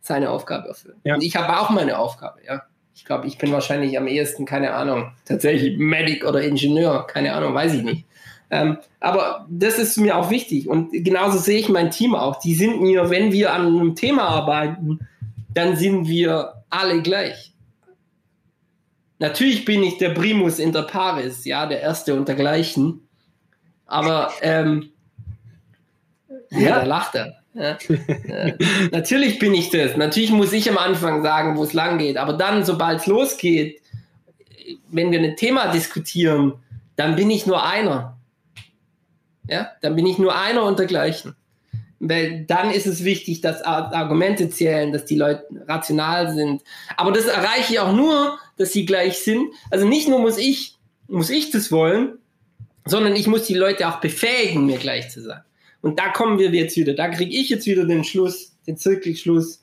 [0.00, 1.00] seine Aufgabe erfüllen.
[1.04, 1.14] Ja.
[1.14, 2.62] Und ich habe auch meine Aufgabe, ja.
[2.94, 7.54] Ich glaube, ich bin wahrscheinlich am ehesten, keine Ahnung, tatsächlich Medic oder Ingenieur, keine Ahnung,
[7.54, 8.04] weiß ich nicht.
[8.50, 12.40] Ähm, aber das ist mir auch wichtig und genauso sehe ich mein Team auch.
[12.40, 15.00] Die sind mir, wenn wir an einem Thema arbeiten,
[15.58, 17.52] dann sind wir alle gleich.
[19.18, 23.08] Natürlich bin ich der Primus inter pares, ja, der Erste untergleichen.
[23.84, 24.92] Aber ähm,
[26.50, 27.34] ja, ja da lacht er.
[27.54, 27.76] Ja.
[28.92, 29.96] natürlich bin ich das.
[29.96, 32.18] Natürlich muss ich am Anfang sagen, wo es lang geht.
[32.18, 33.82] Aber dann, sobald es losgeht,
[34.92, 36.52] wenn wir ein Thema diskutieren,
[36.94, 38.16] dann bin ich nur einer.
[39.48, 41.34] Ja, dann bin ich nur einer untergleichen.
[42.00, 46.62] Weil dann ist es wichtig, dass Argumente zählen, dass die Leute rational sind.
[46.96, 49.52] Aber das erreiche ich auch nur, dass sie gleich sind.
[49.70, 50.76] Also nicht nur muss ich,
[51.08, 52.18] muss ich das wollen,
[52.84, 55.40] sondern ich muss die Leute auch befähigen, mir gleich zu sein.
[55.80, 59.62] Und da kommen wir jetzt wieder, da kriege ich jetzt wieder den Schluss, den Zirkelschluss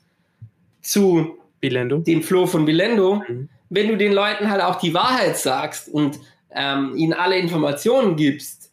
[0.82, 1.98] zu Bilendo.
[1.98, 3.22] dem Flow von Bilendo.
[3.28, 3.48] Mhm.
[3.68, 6.18] Wenn du den Leuten halt auch die Wahrheit sagst und
[6.50, 8.65] ähm, ihnen alle Informationen gibst,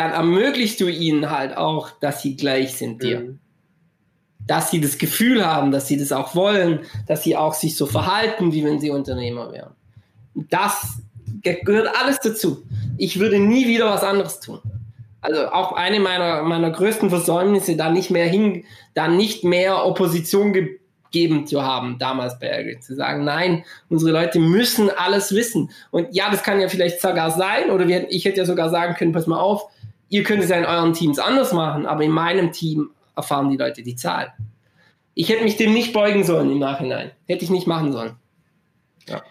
[0.00, 3.20] dann ermöglichst du ihnen halt auch, dass sie gleich sind dir.
[3.20, 3.38] Mhm.
[4.46, 7.84] Dass sie das Gefühl haben, dass sie das auch wollen, dass sie auch sich so
[7.84, 9.74] verhalten, wie wenn sie Unternehmer wären.
[10.34, 11.02] Das
[11.42, 12.64] gehört alles dazu.
[12.96, 14.60] Ich würde nie wieder was anderes tun
[15.20, 20.52] also auch eine meiner, meiner größten Versäumnisse, da nicht mehr hin, da nicht mehr Opposition
[20.52, 25.70] gegeben zu haben, damals bei Agri, zu sagen, nein, unsere Leute müssen alles wissen.
[25.90, 28.94] Und ja, das kann ja vielleicht sogar sein, oder wir, ich hätte ja sogar sagen
[28.94, 29.64] können, pass mal auf,
[30.10, 33.56] ihr könnt es ja in euren Teams anders machen, aber in meinem Team erfahren die
[33.56, 34.34] Leute die Zahl.
[35.14, 37.12] Ich hätte mich dem nicht beugen sollen im Nachhinein.
[37.26, 38.16] Hätte ich nicht machen sollen.
[39.08, 39.22] Ja.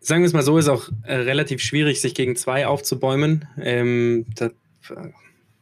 [0.00, 3.46] Sagen wir es mal so, ist auch äh, relativ schwierig, sich gegen zwei aufzubäumen.
[3.60, 4.50] Ähm, da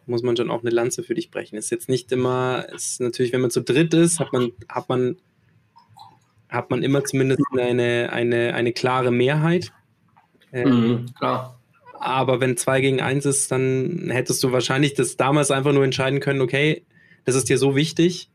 [0.07, 1.57] muss man schon auch eine Lanze für dich brechen.
[1.57, 5.17] Ist jetzt nicht immer, ist natürlich, wenn man zu dritt ist, hat man, hat man,
[6.49, 9.73] hat man immer zumindest eine, eine, eine klare Mehrheit.
[10.53, 11.58] Ähm, mhm, klar.
[12.01, 16.21] Aber wenn zwei gegen eins ist, dann hättest du wahrscheinlich das damals einfach nur entscheiden
[16.21, 16.85] können, okay,
[17.25, 18.31] das ist dir so wichtig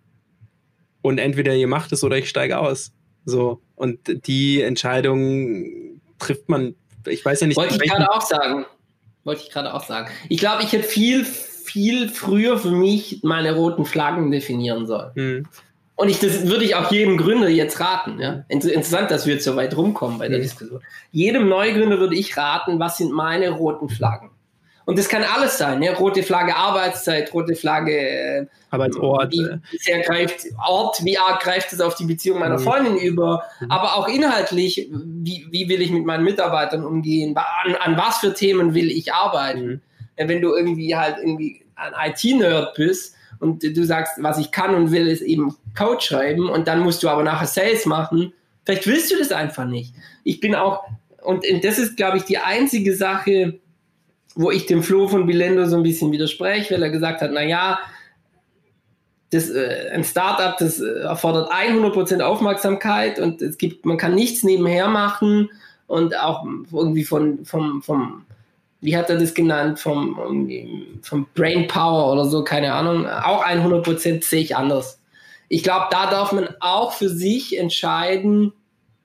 [1.02, 2.92] und entweder ihr macht es oder ich steige aus.
[3.26, 3.62] So.
[3.76, 6.76] Und die Entscheidung trifft man
[7.08, 7.58] ich weiß ja nicht.
[7.58, 8.66] Wollte ich gerade auch sagen.
[9.24, 10.10] Wollte ich gerade auch sagen.
[10.30, 15.12] Ich glaube, ich hätte viel, viel früher für mich meine roten Flaggen definieren sollen.
[15.16, 15.48] Mhm.
[16.04, 18.20] Und ich, das würde ich auch jedem Gründer jetzt raten.
[18.20, 18.44] Ja?
[18.50, 20.44] Interessant, dass wir jetzt so weit rumkommen bei der mhm.
[20.44, 20.82] Diskussion.
[21.14, 24.30] Jedem Neugründer würde ich raten, was sind meine roten Flaggen?
[24.84, 25.94] Und das kann alles sein, ja?
[25.94, 29.32] rote Flagge Arbeitszeit, rote Flagge äh, Arbeitsort.
[29.32, 32.64] Wie, wie greift Ort, wie arg greift es auf die Beziehung meiner mhm.
[32.64, 33.72] Freundin über, mhm.
[33.72, 37.34] aber auch inhaltlich, wie, wie will ich mit meinen Mitarbeitern umgehen,
[37.64, 39.82] an, an was für Themen will ich arbeiten.
[40.18, 40.28] Mhm.
[40.28, 44.92] Wenn du irgendwie halt irgendwie ein IT-Nerd bist und du sagst, was ich kann und
[44.92, 49.12] will, ist eben Code schreiben und dann musst du aber nachher Sales machen, vielleicht willst
[49.12, 49.94] du das einfach nicht.
[50.24, 50.84] Ich bin auch,
[51.22, 53.60] und das ist, glaube ich, die einzige Sache,
[54.36, 57.80] wo ich dem Flo von Bilendo so ein bisschen widerspreche, weil er gesagt hat, naja,
[59.30, 64.44] das, äh, ein Startup, das äh, erfordert 100% Aufmerksamkeit und es gibt, man kann nichts
[64.44, 65.50] nebenher machen
[65.88, 68.26] und auch irgendwie von, vom, vom
[68.82, 70.50] wie hat er das genannt, vom,
[71.02, 75.00] vom Brain Power oder so, keine Ahnung, auch 100% sehe ich anders.
[75.54, 78.54] Ich glaube, da darf man auch für sich entscheiden,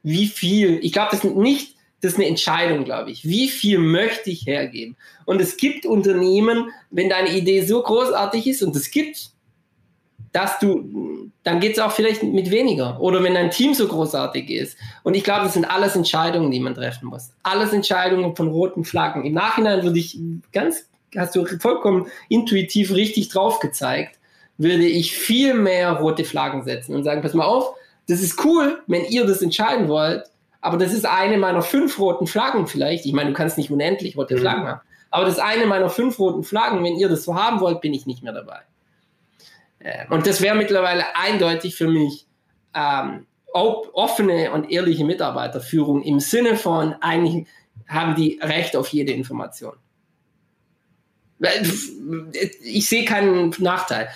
[0.03, 0.78] wie viel.
[0.82, 3.24] Ich glaube, das ist nicht das ist eine Entscheidung, glaube ich.
[3.24, 4.96] Wie viel möchte ich hergeben?
[5.24, 9.30] Und es gibt Unternehmen, wenn deine Idee so großartig ist, und es gibt,
[10.32, 13.01] dass du, dann geht es auch vielleicht mit weniger.
[13.01, 14.78] Oder wenn dein Team so großartig ist.
[15.03, 17.32] Und ich glaube, das sind alles Entscheidungen, die man treffen muss.
[17.42, 19.24] Alles Entscheidungen von roten Flaggen.
[19.24, 20.18] Im Nachhinein würde ich
[20.53, 24.18] ganz, hast du vollkommen intuitiv richtig drauf gezeigt,
[24.59, 27.75] würde ich viel mehr rote Flaggen setzen und sagen, pass mal auf,
[28.09, 30.25] das ist cool, wenn ihr das entscheiden wollt,
[30.61, 33.07] aber das ist eine meiner fünf roten Flaggen vielleicht.
[33.07, 34.41] Ich meine, du kannst nicht unendlich rote mhm.
[34.41, 34.81] Flaggen haben.
[35.11, 36.85] Aber das ist eine meiner fünf roten Flaggen.
[36.85, 38.61] Wenn ihr das so haben wollt, bin ich nicht mehr dabei.
[39.79, 42.27] Äh, und das wäre mittlerweile eindeutig für mich
[42.75, 47.47] ähm, offene und ehrliche Mitarbeiterführung im Sinne von, eigentlich
[47.89, 49.75] haben die Recht auf jede Information.
[52.62, 54.09] Ich sehe keinen Nachteil.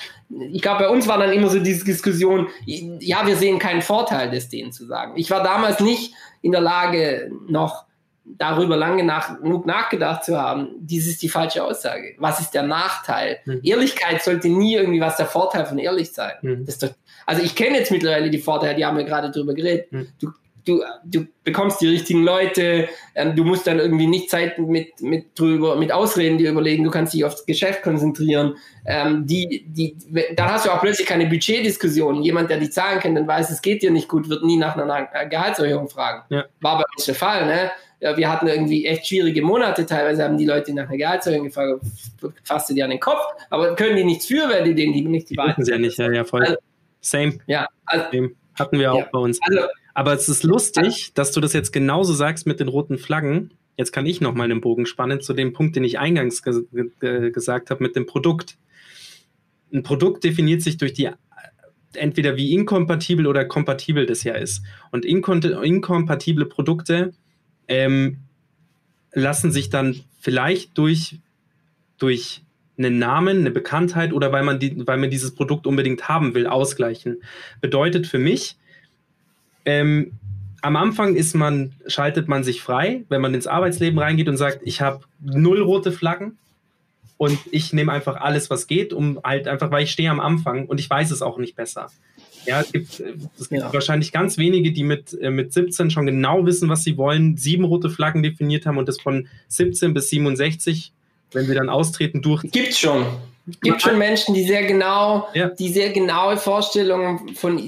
[0.50, 4.30] Ich glaube, bei uns war dann immer so diese Diskussion, ja, wir sehen keinen Vorteil,
[4.30, 5.12] das denen zu sagen.
[5.16, 7.84] Ich war damals nicht in der Lage, noch
[8.24, 12.14] darüber lange nach, genug nachgedacht zu haben, dies ist die falsche Aussage.
[12.18, 13.40] Was ist der Nachteil?
[13.44, 13.60] Mhm.
[13.62, 16.32] Ehrlichkeit sollte nie irgendwie was der Vorteil von ehrlich sein.
[16.42, 16.66] Mhm.
[16.80, 16.90] Doch,
[17.26, 19.90] also ich kenne jetzt mittlerweile die Vorteile, die haben wir gerade drüber geredet.
[19.92, 20.08] Mhm.
[20.20, 20.32] Du,
[20.64, 25.38] du, du bekommst die richtigen Leute, ähm, du musst dann irgendwie nicht Zeit mit, mit
[25.38, 28.56] drüber, mit Ausreden dir überlegen, du kannst dich aufs Geschäft konzentrieren.
[28.86, 29.96] Ähm, die, die,
[30.36, 32.22] dann hast du auch plötzlich keine Budgetdiskussion.
[32.22, 34.76] Jemand, der die Zahlen kennt und weiß, es geht dir nicht gut, wird nie nach
[34.76, 36.22] einer Gehaltserhöhung fragen.
[36.30, 36.44] Ja.
[36.60, 37.70] War bei uns der Fall, ne?
[38.00, 39.86] Ja, wir hatten irgendwie echt schwierige Monate.
[39.86, 41.80] Teilweise haben die Leute nach einer Gehaltserhöhung gefragt,
[42.42, 45.02] fasst du dir an den Kopf, aber können die nichts für, weil die denen die
[45.02, 46.42] nicht die Wahrheit sie ja nicht, ja, ja, voll.
[46.42, 46.56] Also,
[47.00, 47.38] Same.
[47.46, 48.30] Ja, also, Same.
[48.58, 49.08] Hatten wir auch ja.
[49.12, 49.38] bei uns.
[49.42, 53.52] Also, aber es ist lustig, dass du das jetzt genauso sagst mit den roten Flaggen.
[53.76, 56.64] Jetzt kann ich noch mal einen Bogen spannen zu dem Punkt, den ich eingangs ge
[57.00, 58.58] ge gesagt habe mit dem Produkt.
[59.72, 61.08] Ein Produkt definiert sich durch die
[61.94, 64.62] entweder wie inkompatibel oder kompatibel das ja ist.
[64.90, 67.12] Und inkompatible Produkte
[67.68, 68.18] ähm,
[69.12, 71.18] lassen sich dann vielleicht durch,
[71.98, 72.42] durch
[72.78, 76.46] einen Namen, eine Bekanntheit oder weil man, die, weil man dieses Produkt unbedingt haben will,
[76.46, 77.22] ausgleichen.
[77.60, 78.56] Bedeutet für mich,
[79.64, 80.12] ähm,
[80.62, 84.60] am Anfang ist man, schaltet man sich frei, wenn man ins Arbeitsleben reingeht und sagt,
[84.62, 86.38] ich habe null rote Flaggen
[87.16, 90.66] und ich nehme einfach alles, was geht, um halt einfach, weil ich stehe am Anfang
[90.66, 91.88] und ich weiß es auch nicht besser.
[92.46, 93.00] Ja, es gibt,
[93.38, 93.72] es gibt ja.
[93.72, 97.64] wahrscheinlich ganz wenige, die mit, äh, mit 17 schon genau wissen, was sie wollen, sieben
[97.64, 100.92] rote Flaggen definiert haben und das von 17 bis 67,
[101.32, 102.42] wenn sie dann austreten, durch.
[102.50, 103.06] Gibt's schon
[103.60, 105.48] gibt schon Menschen, die sehr genau, ja.
[105.48, 107.58] die sehr genaue Vorstellungen von,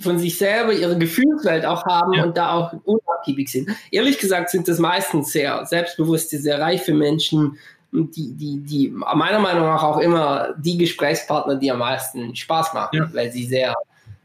[0.00, 2.24] von sich selber, ihre Gefühlswelt auch haben ja.
[2.24, 3.70] und da auch unabgiebig sind.
[3.90, 7.58] Ehrlich gesagt sind das meistens sehr selbstbewusste, sehr reife Menschen,
[7.92, 12.96] die, die, die meiner Meinung nach auch immer die Gesprächspartner, die am meisten Spaß machen,
[12.96, 13.10] ja.
[13.12, 13.74] weil sie sehr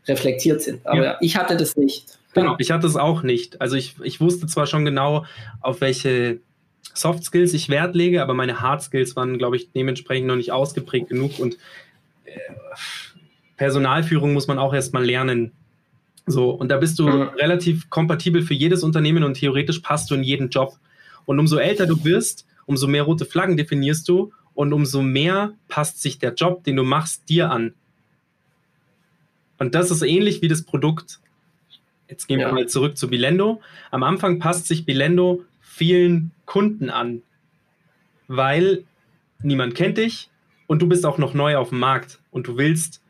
[0.07, 0.85] reflektiert sind.
[0.85, 2.19] Aber ich hatte das nicht.
[2.33, 3.59] Genau, ich hatte es auch nicht.
[3.59, 5.25] Also ich, ich wusste zwar schon genau,
[5.61, 6.39] auf welche
[6.93, 10.51] Soft Skills ich Wert lege, aber meine Hard Skills waren, glaube ich, dementsprechend noch nicht
[10.51, 11.57] ausgeprägt genug und
[12.25, 12.39] äh,
[13.57, 15.51] Personalführung muss man auch erstmal lernen.
[16.25, 17.21] So, und da bist du mhm.
[17.37, 20.77] relativ kompatibel für jedes Unternehmen und theoretisch passt du in jeden Job.
[21.25, 26.01] Und umso älter du wirst, umso mehr rote Flaggen definierst du und umso mehr passt
[26.01, 27.73] sich der Job, den du machst, dir an.
[29.59, 31.19] Und das ist ähnlich wie das Produkt.
[32.07, 32.47] Jetzt gehen ja.
[32.47, 33.61] wir mal zurück zu Bilendo.
[33.91, 37.21] Am Anfang passt sich Bilendo vielen Kunden an,
[38.27, 38.83] weil
[39.41, 40.29] niemand kennt dich
[40.67, 43.01] und du bist auch noch neu auf dem Markt und du willst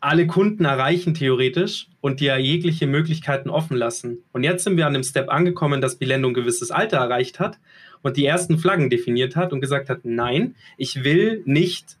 [0.00, 4.18] alle Kunden erreichen theoretisch und dir jegliche Möglichkeiten offen lassen.
[4.32, 7.58] Und jetzt sind wir an dem Step angekommen, dass Bilendo ein gewisses Alter erreicht hat
[8.02, 11.98] und die ersten Flaggen definiert hat und gesagt hat, nein, ich will nicht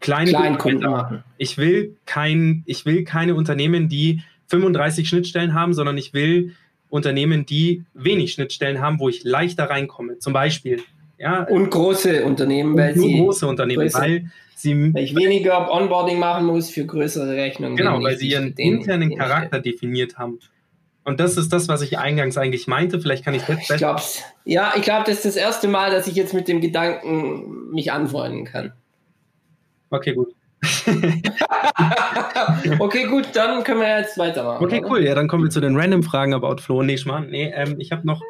[0.00, 1.24] kleine Kleinkunden machen.
[1.36, 6.54] Ich will kein, ich will keine Unternehmen, die 35 Schnittstellen haben, sondern ich will
[6.94, 10.18] Unternehmen, die wenig Schnittstellen haben, wo ich leichter reinkomme.
[10.20, 10.80] Zum Beispiel.
[11.18, 16.20] Ja, Und große Unternehmen, weil sie große Unternehmen, größer- weil sie weil ich weniger Onboarding
[16.20, 17.76] machen muss für größere Rechnungen.
[17.76, 20.38] Genau, weil sie ihren den- internen den- Charakter definiert haben.
[21.02, 23.00] Und das ist das, was ich eingangs eigentlich meinte.
[23.00, 24.00] Vielleicht kann ich das Ich glaube,
[24.44, 27.90] ja, ich glaube, das ist das erste Mal, dass ich jetzt mit dem Gedanken mich
[27.90, 28.72] anfreunden kann.
[29.90, 30.28] Okay, gut.
[32.78, 34.64] Okay, gut, dann können wir jetzt weitermachen.
[34.64, 34.90] Okay, oder?
[34.90, 35.04] cool.
[35.04, 36.82] Ja, dann kommen wir zu den random Fragen about Flo.
[36.82, 37.28] Nee, Schmarrn.
[37.30, 38.20] Nee, ähm, ich habe noch.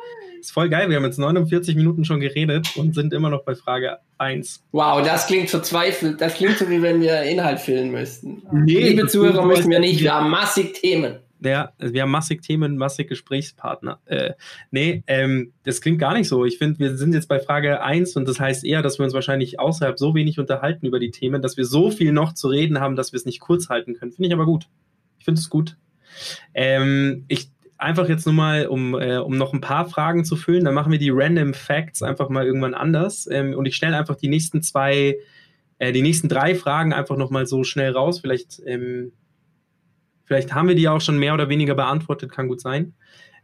[0.41, 0.91] Ist voll geil.
[0.91, 4.63] Wir haben jetzt 49 Minuten schon geredet und sind immer noch bei Frage 1.
[4.73, 6.21] Wow, das klingt verzweifelt.
[6.21, 8.43] Das klingt so, wie wenn wir Inhalt füllen müssten.
[8.53, 10.03] Nee, Liebe Zuhörer, müssen wir nicht.
[10.03, 11.17] Wir haben massig Themen.
[11.45, 14.01] Ja, wir haben massig Themen, massig Gesprächspartner.
[14.07, 14.33] Äh,
[14.71, 16.45] nee, ähm, das klingt gar nicht so.
[16.45, 19.15] Ich finde, wir sind jetzt bei Frage 1 und das heißt eher, dass wir uns
[19.15, 22.81] wahrscheinlich außerhalb so wenig unterhalten über die Themen, dass wir so viel noch zu reden
[22.81, 24.13] haben, dass wir es nicht kurz halten können.
[24.13, 24.69] Finde ich aber gut.
[25.19, 25.77] Ich finde es gut.
[26.55, 30.65] Ähm, ich einfach jetzt nur mal, um, äh, um noch ein paar Fragen zu füllen,
[30.65, 33.29] dann machen wir die Random Facts einfach mal irgendwann anders.
[33.31, 35.19] Ähm, und ich stelle einfach die nächsten zwei,
[35.79, 38.21] äh, die nächsten drei Fragen einfach noch mal so schnell raus.
[38.21, 39.13] Vielleicht ähm,
[40.25, 42.95] Vielleicht haben wir die auch schon mehr oder weniger beantwortet, kann gut sein.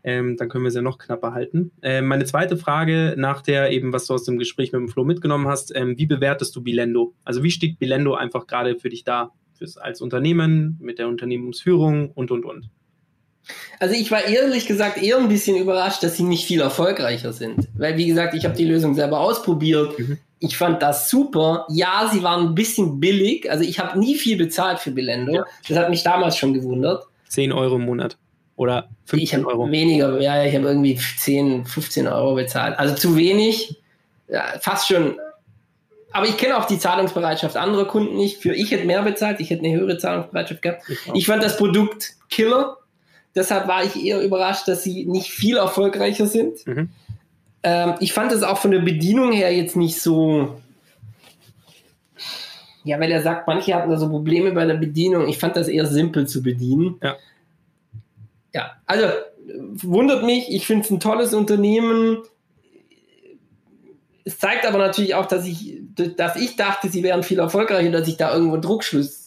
[0.02, 1.72] Ähm, dann können wir sie ja noch knapper halten.
[1.82, 5.04] Ähm, meine zweite Frage nach der eben, was du aus dem Gespräch mit dem Flo
[5.04, 7.14] mitgenommen hast, ähm, wie bewertest du Bilendo?
[7.22, 9.32] Also wie steht Bilendo einfach gerade für dich da?
[9.52, 12.70] Fürs, als Unternehmen, mit der Unternehmensführung und, und, und.
[13.78, 17.68] Also ich war ehrlich gesagt eher ein bisschen überrascht, dass sie nicht viel erfolgreicher sind.
[17.76, 19.98] Weil, wie gesagt, ich habe die Lösung selber ausprobiert.
[19.98, 20.18] Mhm.
[20.38, 21.66] Ich fand das super.
[21.70, 23.50] Ja, sie waren ein bisschen billig.
[23.50, 25.32] Also ich habe nie viel bezahlt für Bilendo.
[25.32, 25.44] Ja.
[25.68, 27.04] Das hat mich damals schon gewundert.
[27.28, 28.16] 10 Euro im Monat
[28.56, 29.70] oder Ich 15 habe Euro.
[29.70, 32.78] weniger, ja, ich habe irgendwie 10, 15 Euro bezahlt.
[32.78, 33.80] Also zu wenig.
[34.28, 35.16] Ja, fast schon.
[36.12, 38.38] Aber ich kenne auch die Zahlungsbereitschaft anderer Kunden nicht.
[38.38, 40.82] Für ich hätte mehr bezahlt, ich hätte eine höhere Zahlungsbereitschaft gehabt.
[40.88, 40.98] Ich.
[41.14, 42.76] Ich fand das Produkt Killer.
[43.34, 46.66] Deshalb war ich eher überrascht, dass sie nicht viel erfolgreicher sind.
[46.66, 46.90] Mhm.
[47.62, 50.60] Ähm, ich fand es auch von der Bedienung her jetzt nicht so.
[52.82, 55.28] Ja, weil er sagt, manche hatten da so Probleme bei der Bedienung.
[55.28, 56.96] Ich fand das eher simpel zu bedienen.
[57.02, 57.16] Ja.
[58.52, 59.04] Ja, also
[59.82, 60.50] wundert mich.
[60.50, 62.18] Ich finde es ein tolles Unternehmen.
[64.24, 65.78] Es zeigt aber natürlich auch, dass ich,
[66.16, 69.19] dass ich dachte, sie wären viel erfolgreicher, dass ich da irgendwo Druckschluss,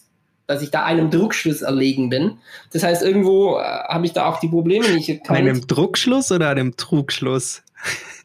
[0.47, 2.37] dass ich da einem Druckschluss erlegen bin.
[2.71, 5.39] Das heißt, irgendwo äh, habe ich da auch die Probleme nicht An erkannt.
[5.39, 7.63] einem Druckschluss oder einem Trugschluss?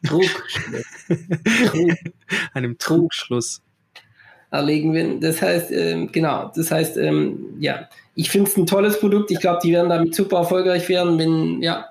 [0.03, 0.85] Druckschluss.
[1.71, 1.95] Druck.
[2.53, 3.61] Einem Trugschluss.
[4.51, 5.19] erlegen will.
[5.19, 9.31] Das heißt, ähm, genau, das heißt, ähm, ja, ich finde es ein tolles Produkt.
[9.31, 11.87] Ich glaube, die werden damit super erfolgreich werden, wenn, ja.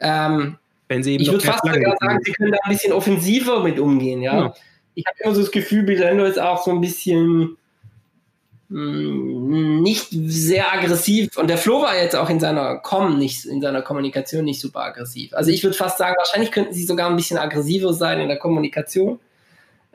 [0.00, 0.56] Ähm,
[0.88, 3.78] Wenn sie eben ich würde fast sogar sagen, sie können da ein bisschen offensiver mit
[3.78, 4.38] umgehen, ja.
[4.38, 4.54] Ja.
[4.94, 7.56] Ich habe immer so das Gefühl, Bilendo ist auch so ein bisschen
[8.76, 13.82] nicht sehr aggressiv und der Flo war jetzt auch in seiner Com nicht, in seiner
[13.82, 15.32] Kommunikation nicht super aggressiv.
[15.32, 18.38] Also ich würde fast sagen, wahrscheinlich könnten sie sogar ein bisschen aggressiver sein in der
[18.38, 19.20] Kommunikation.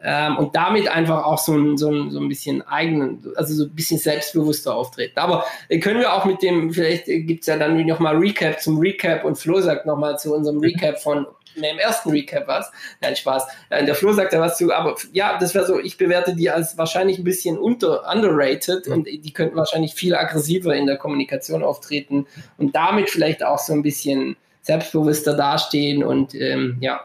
[0.01, 3.65] Ähm, und damit einfach auch so ein, so, ein, so ein bisschen eigenen, also so
[3.65, 5.19] ein bisschen selbstbewusster auftreten.
[5.19, 5.45] Aber
[5.81, 9.37] können wir auch mit dem, vielleicht gibt es ja dann nochmal Recap zum Recap und
[9.37, 12.71] Flo sagt nochmal zu unserem Recap von im ersten Recap was.
[13.01, 13.45] Nein, Spaß.
[13.71, 16.77] Der Flo sagt da was zu, aber ja, das wäre so, ich bewerte die als
[16.77, 22.27] wahrscheinlich ein bisschen unter, underrated und die könnten wahrscheinlich viel aggressiver in der Kommunikation auftreten
[22.57, 27.01] und damit vielleicht auch so ein bisschen selbstbewusster dastehen und ähm, ja,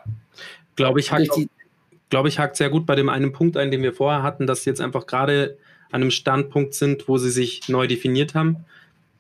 [0.77, 1.49] Glaube ich, die,
[2.15, 4.63] glaube ich, hakt sehr gut bei dem einen Punkt ein, den wir vorher hatten, dass
[4.63, 5.59] sie jetzt einfach gerade
[5.91, 8.67] an einem Standpunkt sind, wo sie sich neu definiert haben.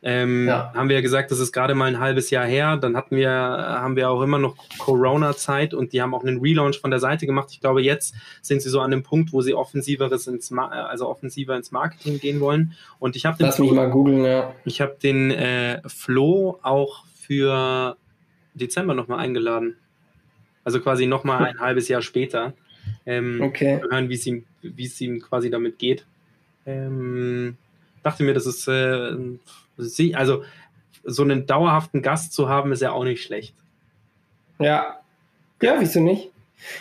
[0.00, 0.72] Ähm, Ja.
[0.74, 2.76] Haben wir ja gesagt, das ist gerade mal ein halbes Jahr her.
[2.76, 6.78] Dann hatten wir, haben wir auch immer noch Corona-Zeit und die haben auch einen Relaunch
[6.78, 7.48] von der Seite gemacht.
[7.50, 11.08] Ich glaube, jetzt sind sie so an dem Punkt, wo sie offensiveres ins, Ma also
[11.08, 12.74] offensiver ins Marketing gehen wollen.
[13.00, 14.52] Und ich habe den, lass mich mal googeln, ja.
[14.64, 17.96] ich habe den äh, Flo auch für
[18.54, 19.78] Dezember nochmal eingeladen.
[20.62, 22.52] Also quasi nochmal ein halbes Jahr später.
[23.06, 23.80] Ähm, Okay.
[23.90, 24.44] hören, wie es ihm,
[24.78, 26.04] es ihm quasi damit geht.
[26.66, 27.56] Ähm,
[28.02, 29.12] dachte mir, das ist, äh,
[29.76, 30.42] sie, also
[31.04, 33.54] so einen dauerhaften Gast zu haben, ist ja auch nicht schlecht.
[34.58, 34.98] Ja.
[35.60, 36.30] Ja, wieso nicht?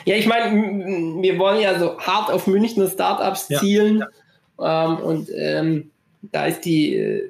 [0.06, 4.04] Ja, ich meine, wir wollen ja so hart auf Münchner Startups Ja, zielen.
[4.60, 5.92] Ähm, und ähm,
[6.32, 7.30] da ist die äh,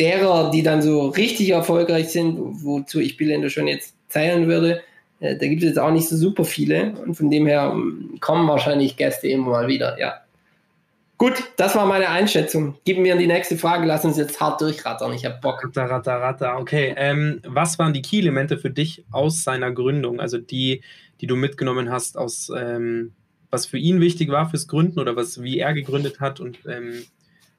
[0.00, 4.82] derer, die dann so richtig erfolgreich sind, wo- wozu ich Bilendo schon jetzt zählen würde,
[5.20, 6.92] da gibt es jetzt auch nicht so super viele.
[7.04, 10.20] Und von dem her ähm, kommen wahrscheinlich Gäste immer mal wieder, ja.
[11.16, 12.76] Gut, das war meine Einschätzung.
[12.84, 15.12] Gib mir die nächste Frage, lass uns jetzt hart durchrattern.
[15.12, 15.64] Ich habe Bock.
[15.64, 16.58] Ratter, ratter, ratter.
[16.58, 20.20] Okay, ähm, was waren die Key-Elemente für dich aus seiner Gründung?
[20.20, 20.82] Also die,
[21.20, 23.12] die du mitgenommen hast, aus ähm,
[23.50, 27.04] was für ihn wichtig war fürs Gründen oder was, wie er gegründet hat und ähm,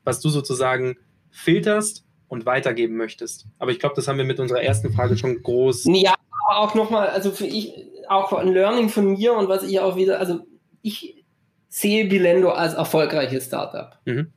[0.04, 0.98] was du sozusagen
[1.32, 3.46] filterst und weitergeben möchtest.
[3.60, 5.86] Aber ich glaube, das haben wir mit unserer ersten Frage schon groß.
[5.86, 6.16] Ja,
[6.48, 7.74] auch nochmal, also für ich,
[8.08, 10.42] auch ein Learning von mir und was ich auch wieder, also
[10.82, 11.24] ich
[11.68, 13.98] sehe Bilendo als erfolgreiches Startup.
[14.06, 14.32] Mhm.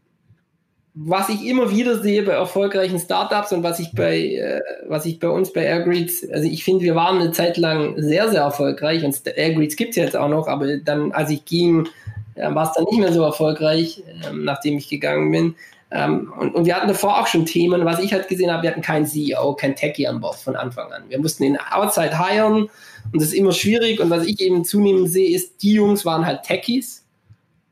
[0.95, 5.21] Was ich immer wieder sehe bei erfolgreichen Startups und was ich bei, äh, was ich
[5.21, 9.05] bei uns bei Airgreets, also ich finde, wir waren eine Zeit lang sehr, sehr erfolgreich
[9.05, 11.87] und Airgreets gibt es jetzt auch noch, aber dann, als ich ging,
[12.35, 15.55] äh, war es dann nicht mehr so erfolgreich, äh, nachdem ich gegangen bin.
[15.91, 18.71] Ähm, und, und, wir hatten davor auch schon Themen, was ich halt gesehen habe, wir
[18.71, 21.05] hatten keinen CEO, kein Techie an Bord von Anfang an.
[21.09, 22.69] Wir mussten ihn outside hiren
[23.13, 23.99] und das ist immer schwierig.
[24.01, 27.07] Und was ich eben zunehmend sehe, ist, die Jungs waren halt Techies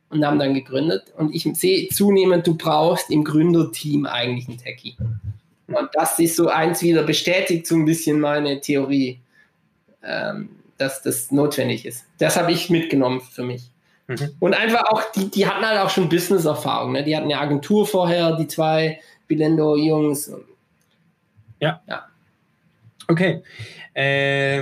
[0.08, 1.12] und haben dann gegründet.
[1.16, 4.96] Und ich sehe zunehmend, du brauchst im Gründerteam eigentlich einen Techie.
[5.66, 9.20] Und das ist so eins wieder, bestätigt so ein bisschen meine Theorie,
[10.02, 12.04] ähm, dass das notwendig ist.
[12.18, 13.70] Das habe ich mitgenommen für mich.
[14.08, 14.34] Mhm.
[14.38, 16.92] Und einfach auch, die, die hatten halt auch schon Business-Erfahrung.
[16.92, 17.04] Ne?
[17.04, 20.32] Die hatten eine Agentur vorher, die zwei Bilendo-Jungs.
[21.60, 21.82] Ja.
[21.88, 22.06] ja.
[23.08, 23.42] Okay.
[23.94, 24.60] Ähm,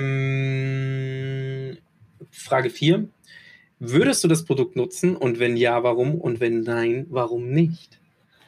[2.30, 3.08] Frage 4.
[3.80, 6.14] Würdest du das Produkt nutzen und wenn ja, warum?
[6.20, 7.98] Und wenn nein, warum nicht?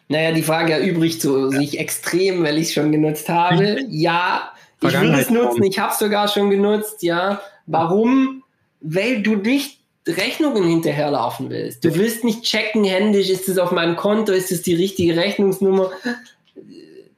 [0.09, 1.59] Naja, die Frage erübrigt so ja.
[1.59, 3.79] sich extrem, weil ich es schon genutzt habe.
[3.91, 7.41] Ja, ich würde es nutzen, ich habe es sogar schon genutzt, ja.
[7.67, 8.43] Warum?
[8.81, 11.85] Weil du nicht Rechnungen hinterherlaufen willst.
[11.85, 15.91] Du willst nicht checken händisch, ist es auf meinem Konto, ist es die richtige Rechnungsnummer.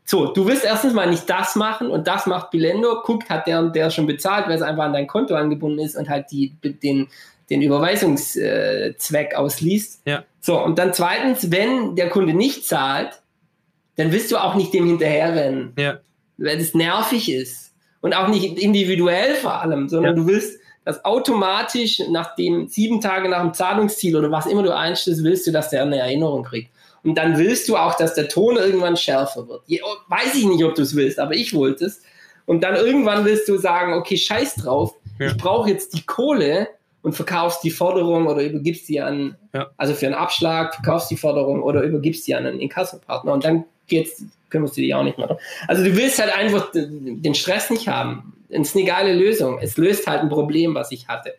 [0.05, 3.59] So, du willst erstens mal nicht das machen und das macht Bilendo, guckt, hat der
[3.59, 6.55] und der schon bezahlt, weil es einfach an dein Konto angebunden ist und halt die,
[6.65, 7.09] den,
[7.51, 10.01] den Überweisungszweck ausliest.
[10.07, 10.25] Ja.
[10.41, 13.21] So, und dann zweitens, wenn der Kunde nicht zahlt,
[13.97, 15.99] dann willst du auch nicht dem hinterherrennen, ja.
[16.39, 17.75] weil das nervig ist.
[18.01, 20.23] Und auch nicht individuell vor allem, sondern ja.
[20.23, 20.59] du willst,
[20.89, 25.47] dass automatisch nach dem sieben Tage nach dem Zahlungsziel oder was immer du einstellst, willst
[25.47, 26.71] du, dass der eine Erinnerung kriegt.
[27.05, 29.61] Und dann willst du auch, dass der Ton irgendwann schärfer wird.
[30.09, 32.01] Weiß ich nicht, ob du es willst, aber ich wollte es.
[32.47, 35.27] Und dann irgendwann willst du sagen, okay, scheiß drauf, ja.
[35.27, 36.69] ich brauche jetzt die Kohle,
[37.03, 39.71] und verkaufst die Forderung oder übergibst sie an, ja.
[39.77, 43.65] also für einen Abschlag, verkaufst die Forderung oder übergibst sie an einen Inkassopartner und dann
[43.87, 45.39] geht's, kümmerst du dich auch nicht mehr.
[45.69, 48.35] Also du willst halt einfach den Stress nicht haben.
[48.49, 49.59] Es ist eine geile Lösung.
[49.61, 51.35] Es löst halt ein Problem, was ich hatte.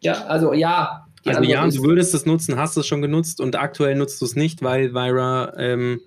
[0.00, 1.06] Ja, also ja.
[1.24, 4.36] Also ja, du würdest es nutzen, hast es schon genutzt und aktuell nutzt du es
[4.36, 6.00] nicht, weil Vira ähm,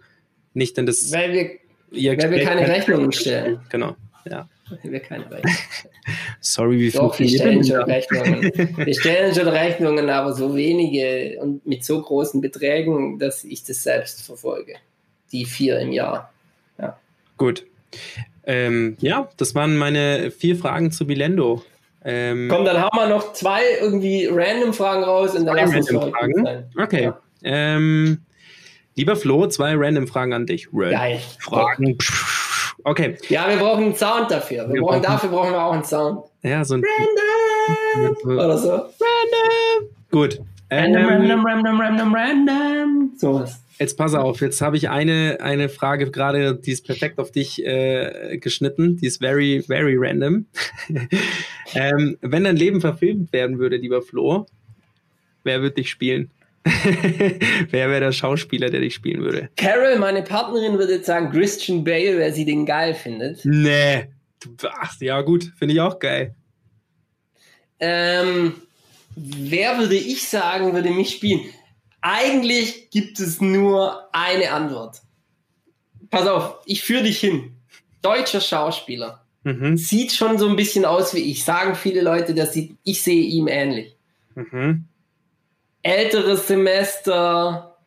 [0.53, 1.11] nicht in das.
[1.11, 1.49] Weil wir,
[2.17, 3.59] weil wir keine Rechnungen stellen.
[3.69, 3.95] Genau,
[4.25, 4.49] ja.
[4.81, 5.57] Wir keine Rechnungen.
[6.39, 8.51] Sorry, wie Doch, wir stellen schon Rechnungen.
[8.77, 13.83] Wir stellen schon Rechnungen, aber so wenige und mit so großen Beträgen, dass ich das
[13.83, 14.75] selbst verfolge.
[15.31, 16.33] Die vier im Jahr.
[16.79, 16.97] Ja.
[17.37, 17.65] Gut.
[18.45, 21.63] Ähm, ja, das waren meine vier Fragen zu Bilendo.
[22.05, 26.01] Ähm, Komm, dann haben wir noch zwei irgendwie random Fragen raus und dann lassen wir
[26.01, 26.43] Fragen.
[26.43, 26.71] Sein.
[26.77, 27.03] Okay.
[27.03, 27.19] Ja.
[27.43, 28.19] Ähm,
[28.95, 30.69] lieber Flo, zwei random Fragen an dich.
[30.71, 31.21] Geil.
[31.39, 31.97] Fragen.
[32.83, 33.17] Okay.
[33.29, 34.67] Ja, wir brauchen einen Sound dafür.
[34.67, 36.25] Wir, wir brauchen, dafür brauchen wir auch einen Sound.
[36.41, 36.83] Ja, so ein.
[37.95, 38.37] Random!
[38.37, 38.71] Oder so.
[38.71, 39.89] Random!
[40.11, 40.41] Gut.
[40.69, 43.11] Random, ähm, random, random, random, random.
[43.15, 43.62] Sowas.
[43.83, 47.65] Jetzt pass auf, jetzt habe ich eine, eine Frage gerade, die ist perfekt auf dich
[47.65, 48.95] äh, geschnitten.
[48.95, 50.45] Die ist very, very random.
[51.75, 54.45] ähm, wenn dein Leben verfilmt werden würde, lieber Flo,
[55.43, 56.31] wer würde dich spielen?
[57.71, 59.49] Wer wäre der Schauspieler, der dich spielen würde?
[59.57, 63.43] Carol, meine Partnerin, würde jetzt sagen Christian Bale, wer sie den geil findet.
[63.43, 64.05] Nee.
[64.79, 66.33] Ach, ja, gut, finde ich auch geil.
[67.81, 68.53] Ähm,
[69.17, 71.41] wer würde ich sagen, würde mich spielen?
[72.03, 75.01] Eigentlich gibt es nur eine Antwort.
[76.11, 77.55] Pass auf, ich führe dich hin.
[78.01, 79.25] Deutscher Schauspieler.
[79.43, 79.77] Mhm.
[79.77, 81.43] Sieht schon so ein bisschen aus wie ich.
[81.43, 83.95] Sagen viele Leute, dass sie, ich sehe ihm ähnlich.
[84.35, 84.85] Mhm
[85.83, 87.77] älteres Semester,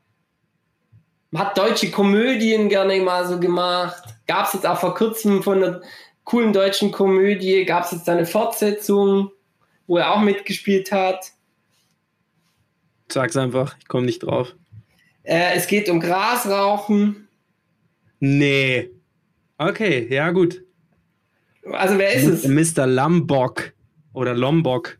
[1.34, 4.02] hat deutsche Komödien gerne mal so gemacht.
[4.26, 5.80] Gab es jetzt auch vor kurzem von einer
[6.24, 9.30] coolen deutschen Komödie, gab es jetzt eine Fortsetzung,
[9.86, 11.32] wo er auch mitgespielt hat.
[13.08, 14.54] Sag's einfach, ich komme nicht drauf.
[15.22, 17.28] Äh, es geht um Grasrauchen.
[18.20, 18.90] Nee.
[19.58, 20.62] Okay, ja gut.
[21.72, 22.46] Also wer ist es?
[22.46, 22.86] Mr.
[22.86, 23.72] Lombok
[24.12, 24.98] oder Lombok.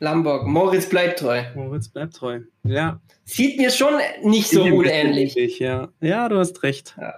[0.00, 0.46] Lombok.
[0.46, 1.42] Moritz bleibt treu.
[1.54, 2.40] Moritz bleibt treu.
[2.64, 3.00] Ja.
[3.24, 5.58] Sieht mir schon nicht so unähnlich.
[5.58, 5.88] Ja.
[6.00, 6.94] ja, du hast recht.
[6.98, 7.14] Ja.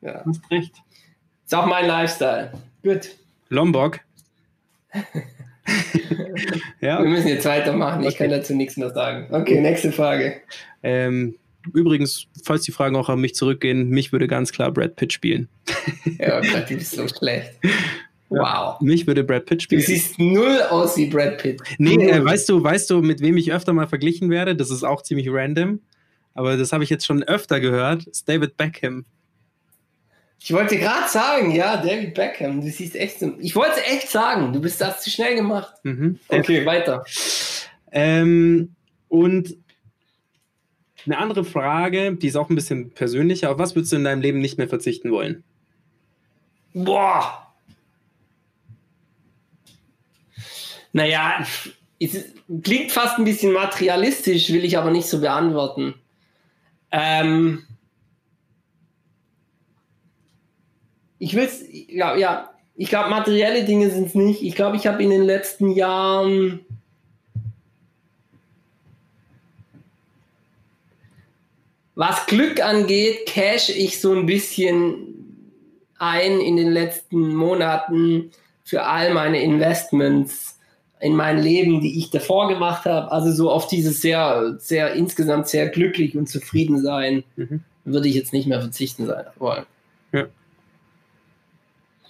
[0.00, 0.22] ja.
[0.22, 0.74] Du hast recht.
[1.44, 2.52] Ist auch mein Lifestyle.
[2.82, 3.10] Gut.
[3.48, 4.00] Lombok.
[6.80, 7.02] ja.
[7.02, 8.02] Wir müssen jetzt weitermachen.
[8.02, 8.18] Ich okay.
[8.18, 9.26] kann dazu nichts mehr sagen.
[9.30, 10.40] Okay, nächste Frage.
[10.82, 11.36] Ähm,
[11.72, 15.48] übrigens, falls die Fragen auch an mich zurückgehen, mich würde ganz klar Brad Pitt spielen.
[16.18, 17.52] Ja, Gott, du bist so schlecht.
[18.28, 18.80] Wow.
[18.80, 19.82] Mich würde Brad Pitt Du spielen.
[19.82, 21.60] siehst null aus wie Brad Pitt.
[21.78, 24.56] Nee, äh, weißt du, weißt du, mit wem ich öfter mal verglichen werde?
[24.56, 25.80] Das ist auch ziemlich random.
[26.34, 28.06] Aber das habe ich jetzt schon öfter gehört.
[28.06, 29.04] Ist David Beckham.
[30.38, 33.34] Ich wollte gerade sagen, ja, David Beckham, du siehst echt so.
[33.40, 35.74] Ich wollte echt sagen, du bist das zu schnell gemacht.
[35.82, 36.20] Mhm.
[36.28, 37.04] Okay, weiter.
[37.90, 38.74] Ähm,
[39.08, 39.56] und
[41.06, 43.50] eine andere Frage, die ist auch ein bisschen persönlicher.
[43.50, 45.44] Auf was würdest du in deinem Leben nicht mehr verzichten wollen?
[46.74, 47.46] Boah.
[50.92, 51.46] Naja,
[51.98, 52.24] es
[52.62, 55.94] klingt fast ein bisschen materialistisch, will ich aber nicht so beantworten.
[56.90, 57.64] Ähm,
[61.18, 61.48] ich will
[61.88, 64.42] ja, ja, ich glaube, materielle Dinge sind es nicht.
[64.42, 66.60] Ich glaube, ich habe in den letzten Jahren
[71.94, 75.14] was Glück angeht, cash ich so ein bisschen
[75.98, 78.30] ein in den letzten Monaten
[78.64, 80.58] für all meine Investments
[81.00, 83.10] in mein Leben, die ich davor gemacht habe.
[83.12, 87.60] Also so auf dieses sehr, sehr insgesamt sehr glücklich und zufrieden sein, Mhm.
[87.84, 89.64] würde ich jetzt nicht mehr verzichten sein wollen.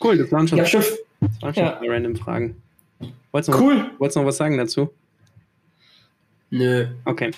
[0.03, 0.83] Cool, das waren schon, schon
[1.21, 1.79] das waren schon ja.
[1.79, 2.57] zwei random Fragen.
[3.33, 3.91] Wolltest du noch, cool.
[3.99, 4.91] wolltest du noch was sagen dazu?
[6.51, 6.87] Nö.
[7.05, 7.33] Okay.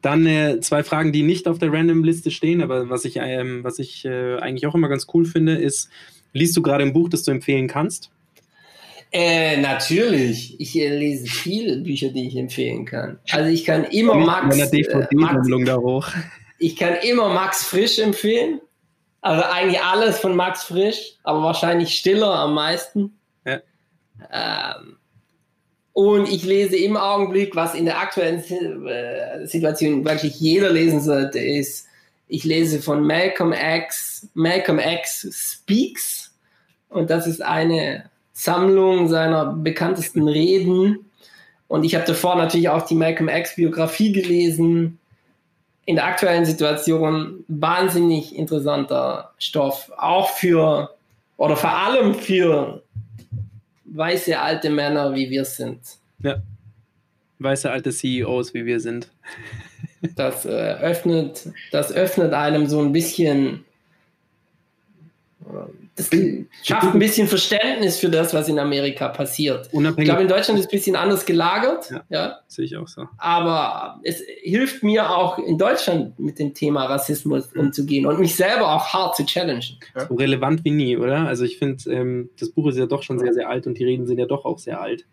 [0.00, 3.78] Dann äh, zwei Fragen, die nicht auf der Random-Liste stehen, aber was ich, ähm, was
[3.78, 5.90] ich äh, eigentlich auch immer ganz cool finde, ist,
[6.32, 8.10] liest du gerade ein Buch, das du empfehlen kannst?
[9.10, 10.58] Äh, natürlich.
[10.60, 13.18] Ich äh, lese viele Bücher, die ich empfehlen kann.
[13.30, 16.08] Also ich kann immer Max, äh, Max da hoch.
[16.58, 18.60] Ich kann immer Max Frisch empfehlen.
[19.20, 23.18] Also eigentlich alles von Max Frisch, aber wahrscheinlich Stiller am meisten.
[23.44, 23.60] Ja.
[24.32, 24.96] Ähm,
[25.92, 28.38] und ich lese im Augenblick, was in der aktuellen
[28.86, 31.86] äh, Situation wirklich jeder lesen sollte, ist,
[32.28, 36.32] ich lese von Malcolm X, Malcolm X Speaks.
[36.88, 41.10] Und das ist eine Sammlung seiner bekanntesten Reden.
[41.66, 45.00] Und ich habe davor natürlich auch die Malcolm X Biografie gelesen
[45.88, 50.94] in der aktuellen Situation wahnsinnig interessanter Stoff, auch für
[51.38, 52.82] oder vor allem für
[53.86, 55.80] weiße alte Männer, wie wir sind.
[56.18, 56.42] Ja.
[57.38, 59.08] Weiße alte CEOs, wie wir sind.
[60.14, 63.64] Das äh, öffnet, das öffnet einem so ein bisschen,
[65.46, 66.08] äh, das
[66.62, 69.66] schafft ein bisschen Verständnis für das, was in Amerika passiert.
[69.66, 70.06] Ich Unabhängig.
[70.08, 72.04] glaube, in Deutschland ist es ein bisschen anders gelagert, Ja.
[72.08, 72.38] ja.
[72.46, 73.06] sehe ich auch so.
[73.18, 78.72] aber es hilft mir auch in Deutschland mit dem Thema Rassismus umzugehen und mich selber
[78.74, 79.78] auch hart zu challengen.
[80.08, 81.26] So relevant wie nie, oder?
[81.26, 83.84] Also ich finde, ähm, das Buch ist ja doch schon sehr, sehr alt und die
[83.84, 85.04] Reden sind ja doch auch sehr alt.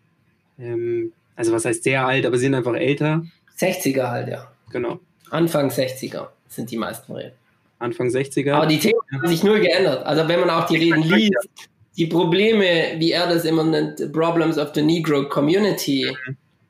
[0.58, 3.22] Ähm, also was heißt sehr alt, aber sie sind einfach älter.
[3.58, 4.50] 60er halt, ja.
[4.70, 5.00] Genau.
[5.30, 7.32] Anfang 60er sind die meisten Reden.
[7.78, 8.52] Anfang 60er.
[8.52, 10.04] Aber die Themen haben sich null geändert.
[10.06, 11.48] Also wenn man auch die Reden liest,
[11.96, 16.06] die Probleme, wie er das immer nennt, Problems of the Negro Community,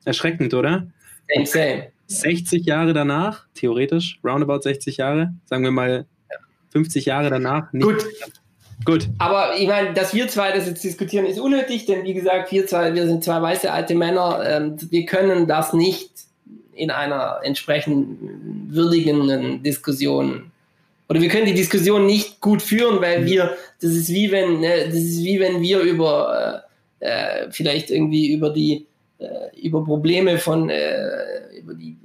[0.05, 0.87] Erschreckend, oder?
[1.33, 1.87] same, same.
[2.07, 6.05] 60 Jahre danach, theoretisch, roundabout 60 Jahre, sagen wir mal
[6.69, 7.71] 50 Jahre danach.
[7.73, 8.05] Nicht Gut.
[8.85, 9.09] Gut.
[9.17, 12.67] Aber ich meine, dass wir zwei das jetzt diskutieren, ist unnötig, denn wie gesagt, wir
[12.67, 14.41] zwei, wir sind zwei weiße alte Männer.
[14.45, 16.11] Ähm, wir können das nicht
[16.73, 18.19] in einer entsprechend
[18.67, 20.51] würdigenden Diskussion
[21.09, 24.85] oder wir können die Diskussion nicht gut führen, weil wir, das ist wie wenn, ne,
[24.85, 26.63] das ist wie wenn wir über
[26.99, 28.87] äh, äh, vielleicht irgendwie über die
[29.19, 31.97] äh, über Probleme von äh, über die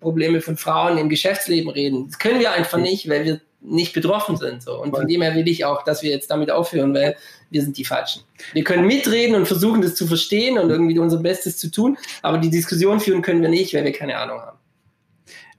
[0.00, 2.06] Probleme von Frauen im Geschäftsleben reden.
[2.08, 4.62] Das können wir einfach nicht, weil wir nicht betroffen sind.
[4.62, 4.80] So.
[4.80, 7.16] Und von dem her will ich auch, dass wir jetzt damit aufhören, weil
[7.50, 8.22] wir sind die Falschen.
[8.54, 12.38] Wir können mitreden und versuchen, das zu verstehen und irgendwie unser Bestes zu tun, aber
[12.38, 14.58] die Diskussion führen können wir nicht, weil wir keine Ahnung haben.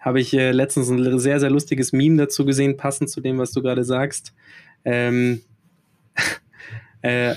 [0.01, 3.51] Habe ich äh, letztens ein sehr, sehr lustiges Meme dazu gesehen, passend zu dem, was
[3.51, 4.33] du gerade sagst.
[4.83, 5.41] Ähm,
[7.01, 7.35] äh,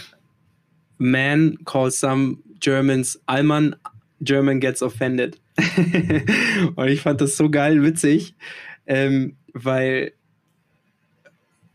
[0.99, 3.77] man calls some Germans Alman,
[4.21, 5.39] German gets offended.
[6.75, 8.35] Und ich fand das so geil witzig,
[8.87, 10.13] ähm, weil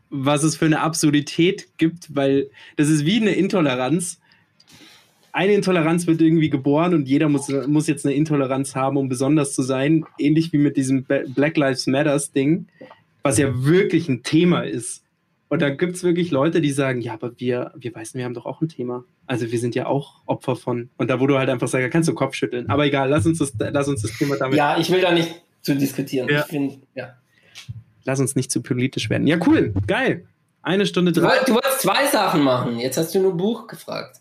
[0.10, 4.20] was es für eine Absurdität gibt, weil das ist wie eine Intoleranz.
[5.32, 9.54] Eine Intoleranz wird irgendwie geboren und jeder muss, muss jetzt eine Intoleranz haben, um besonders
[9.54, 10.06] zu sein.
[10.18, 12.68] Ähnlich wie mit diesem Black Lives Matters Ding,
[13.24, 15.04] was ja wirklich ein Thema ist.
[15.50, 18.36] Und dann gibt es wirklich Leute, die sagen, ja, aber wir, wir Weißen, wir haben
[18.36, 19.04] doch auch ein Thema.
[19.26, 20.90] Also wir sind ja auch Opfer von.
[20.98, 22.70] Und da, wo du halt einfach sagst, kannst du Kopf schütteln.
[22.70, 25.42] Aber egal, lass uns das, lass uns das Thema damit, Ja, ich will da nicht
[25.62, 26.30] zu diskutieren.
[26.30, 26.42] Ja.
[26.42, 27.16] Ich finde, ja.
[28.06, 29.26] lass uns nicht zu politisch werden.
[29.26, 30.26] Ja, cool, geil.
[30.62, 31.40] Eine Stunde drei.
[31.46, 32.80] du wolltest zwei Sachen machen.
[32.80, 34.20] Jetzt hast du nur Buch gefragt.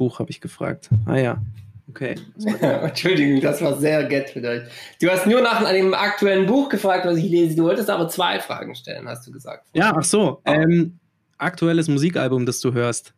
[0.00, 0.88] Buch habe ich gefragt.
[1.04, 1.42] Ah ja.
[1.90, 2.14] Okay.
[2.60, 4.62] Entschuldigung, das war sehr get für euch.
[4.98, 7.54] Du hast nur nach einem aktuellen Buch gefragt, was ich lese.
[7.54, 9.66] Du wolltest aber zwei Fragen stellen, hast du gesagt.
[9.74, 10.40] Ja, ach so.
[10.46, 10.98] Ähm,
[11.36, 13.12] aktuelles Musikalbum, das du hörst.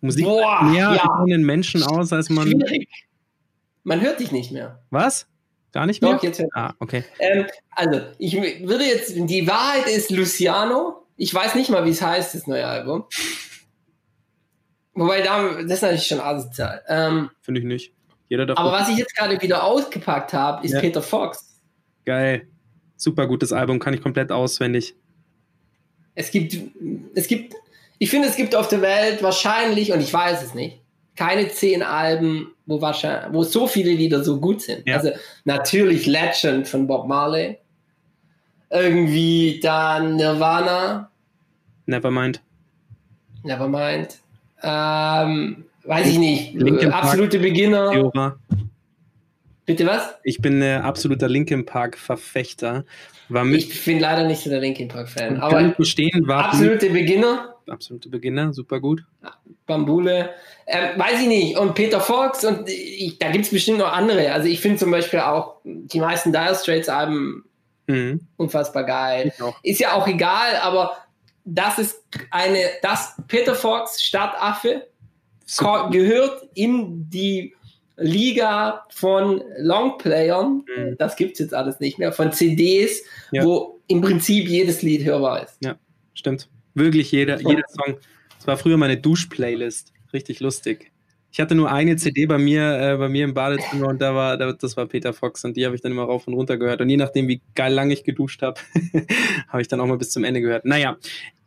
[0.00, 1.24] Musik Boah, mehr ja.
[1.28, 2.48] den Menschen aus, als man.
[2.48, 2.88] Schwierig.
[3.84, 4.80] Man hört dich nicht mehr.
[4.88, 5.26] Was?
[5.72, 6.14] Gar nicht mehr?
[6.14, 7.04] Doch, jetzt hört Ah, okay.
[7.18, 11.06] ähm, Also, ich würde jetzt, die Wahrheit ist Luciano.
[11.16, 13.04] Ich weiß nicht mal, wie es heißt, das neue Album.
[14.94, 16.82] Wobei, da, das ist natürlich schon asozial.
[16.88, 17.92] Ähm, Finde ich nicht.
[18.28, 18.64] Jeder davon.
[18.64, 20.80] aber was ich jetzt gerade wieder ausgepackt habe, ist Ja.
[20.80, 21.60] Peter Fox.
[22.04, 22.48] Geil.
[22.96, 24.94] Super gutes Album, kann ich komplett auswendig.
[26.14, 26.56] Es gibt,
[27.14, 27.54] es gibt,
[27.98, 30.80] ich finde, es gibt auf der Welt wahrscheinlich, und ich weiß es nicht,
[31.16, 34.86] keine zehn Alben, wo wahrscheinlich, wo so viele Lieder so gut sind.
[34.86, 34.96] Ja.
[34.96, 35.10] Also
[35.44, 37.58] natürlich Legend von Bob Marley.
[38.70, 41.10] Irgendwie dann Nirvana,
[41.86, 42.40] Nevermind.
[43.42, 44.18] Nevermind.
[44.62, 46.54] Ähm, weiß ich nicht.
[46.54, 47.04] Linkin Äh, Park.
[47.04, 47.90] Absolute Beginner.
[47.90, 48.36] Theora.
[49.64, 50.14] Bitte was?
[50.24, 52.84] Ich bin äh, absoluter Linkin Park-Verfechter.
[53.28, 53.60] War mit.
[53.62, 55.40] Ich bin leider nicht so der Linkin Park Fan.
[55.40, 57.54] Aber bestehen, war absolute Beginner.
[57.68, 59.04] absolute Beginner, super gut.
[59.66, 60.30] Bambule.
[60.66, 61.56] Ähm, weiß ich nicht.
[61.56, 64.32] Und Peter Fox und ich, da gibt es bestimmt noch andere.
[64.32, 67.44] Also ich finde zum Beispiel auch die meisten Dire Straits Alben
[67.88, 68.20] Mhm.
[68.36, 69.32] unfassbar geil.
[69.64, 70.92] Ist ja auch egal, aber
[71.44, 74.86] das ist eine, das Peter Fox Stadtaffe
[75.46, 75.90] Super.
[75.90, 77.54] gehört in die
[77.96, 80.64] Liga von Longplayern.
[80.76, 80.96] Mhm.
[80.98, 82.12] Das gibt es jetzt alles nicht mehr.
[82.12, 83.44] Von CDs, Ja.
[83.44, 85.58] wo im Prinzip jedes Lied hörbar ist.
[86.14, 86.48] Stimmt.
[86.74, 87.96] Wirklich jeder, jeder Song.
[88.38, 89.92] Das war früher meine Duschplaylist.
[90.12, 90.91] Richtig lustig.
[91.32, 94.36] Ich hatte nur eine CD bei mir, äh, bei mir im Badezimmer und da war,
[94.36, 96.82] da, das war Peter Fox und die habe ich dann immer rauf und runter gehört.
[96.82, 98.60] Und je nachdem, wie geil lang ich geduscht habe,
[99.48, 100.66] habe ich dann auch mal bis zum Ende gehört.
[100.66, 100.98] Naja,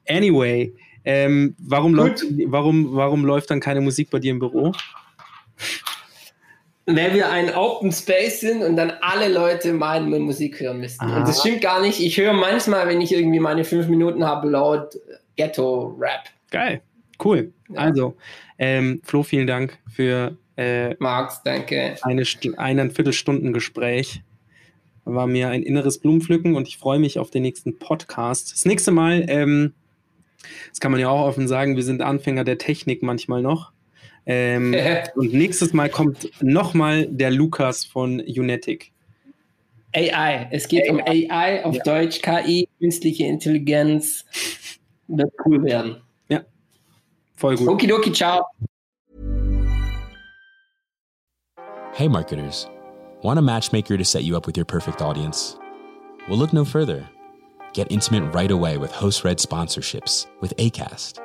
[0.09, 0.73] anyway,
[1.03, 4.71] ähm, warum, läuft, warum, warum läuft dann keine Musik bei dir im Büro?
[6.87, 11.05] Wenn wir ein Open Space sind und dann alle Leute meinen, wir Musik hören müssten.
[11.05, 11.17] Ah.
[11.17, 11.99] Und das stimmt gar nicht.
[11.99, 14.97] Ich höre manchmal, wenn ich irgendwie meine fünf Minuten habe, laut
[15.35, 16.23] Ghetto-Rap.
[16.49, 16.81] Geil,
[17.23, 17.53] cool.
[17.69, 17.81] Ja.
[17.81, 18.15] Also,
[18.57, 21.95] ähm, Flo, vielen Dank für äh, Max, danke.
[22.01, 22.23] eine,
[22.57, 24.21] eine Viertelstunden Gespräch.
[25.03, 28.51] War mir ein inneres Blumenpflücken und ich freue mich auf den nächsten Podcast.
[28.53, 29.73] Das nächste Mal, ähm,
[30.69, 33.71] das kann man ja auch offen sagen, wir sind Anfänger der Technik manchmal noch.
[34.25, 34.75] Ähm,
[35.15, 38.91] und nächstes Mal kommt nochmal der Lukas von Unetic.
[39.93, 40.47] AI.
[40.51, 41.83] Es geht um AI, auf Ja.
[41.83, 44.25] Deutsch KI, künstliche Intelligenz.
[45.07, 45.97] Wird cool werden.
[47.37, 47.67] Voll gut.
[47.67, 48.45] Okidoki, ciao.
[51.93, 52.67] Hey, marketers.
[53.23, 55.57] Want a matchmaker to set you up with your perfect audience?
[56.27, 57.07] Well, look no further.
[57.73, 61.19] Get intimate right away with host read sponsorships with ACAST.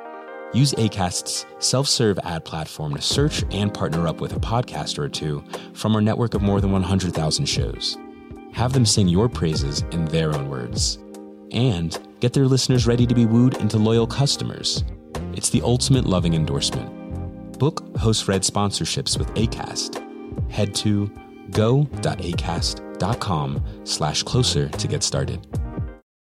[0.53, 5.09] Use ACAST's self serve ad platform to search and partner up with a podcaster or
[5.09, 5.43] two
[5.73, 7.97] from our network of more than 100,000 shows.
[8.53, 10.99] Have them sing your praises in their own words.
[11.51, 14.83] And get their listeners ready to be wooed into loyal customers.
[15.33, 17.59] It's the ultimate loving endorsement.
[17.59, 20.51] Book host read sponsorships with ACAST.
[20.51, 21.09] Head to
[21.51, 25.45] go.acast.com slash closer to get started.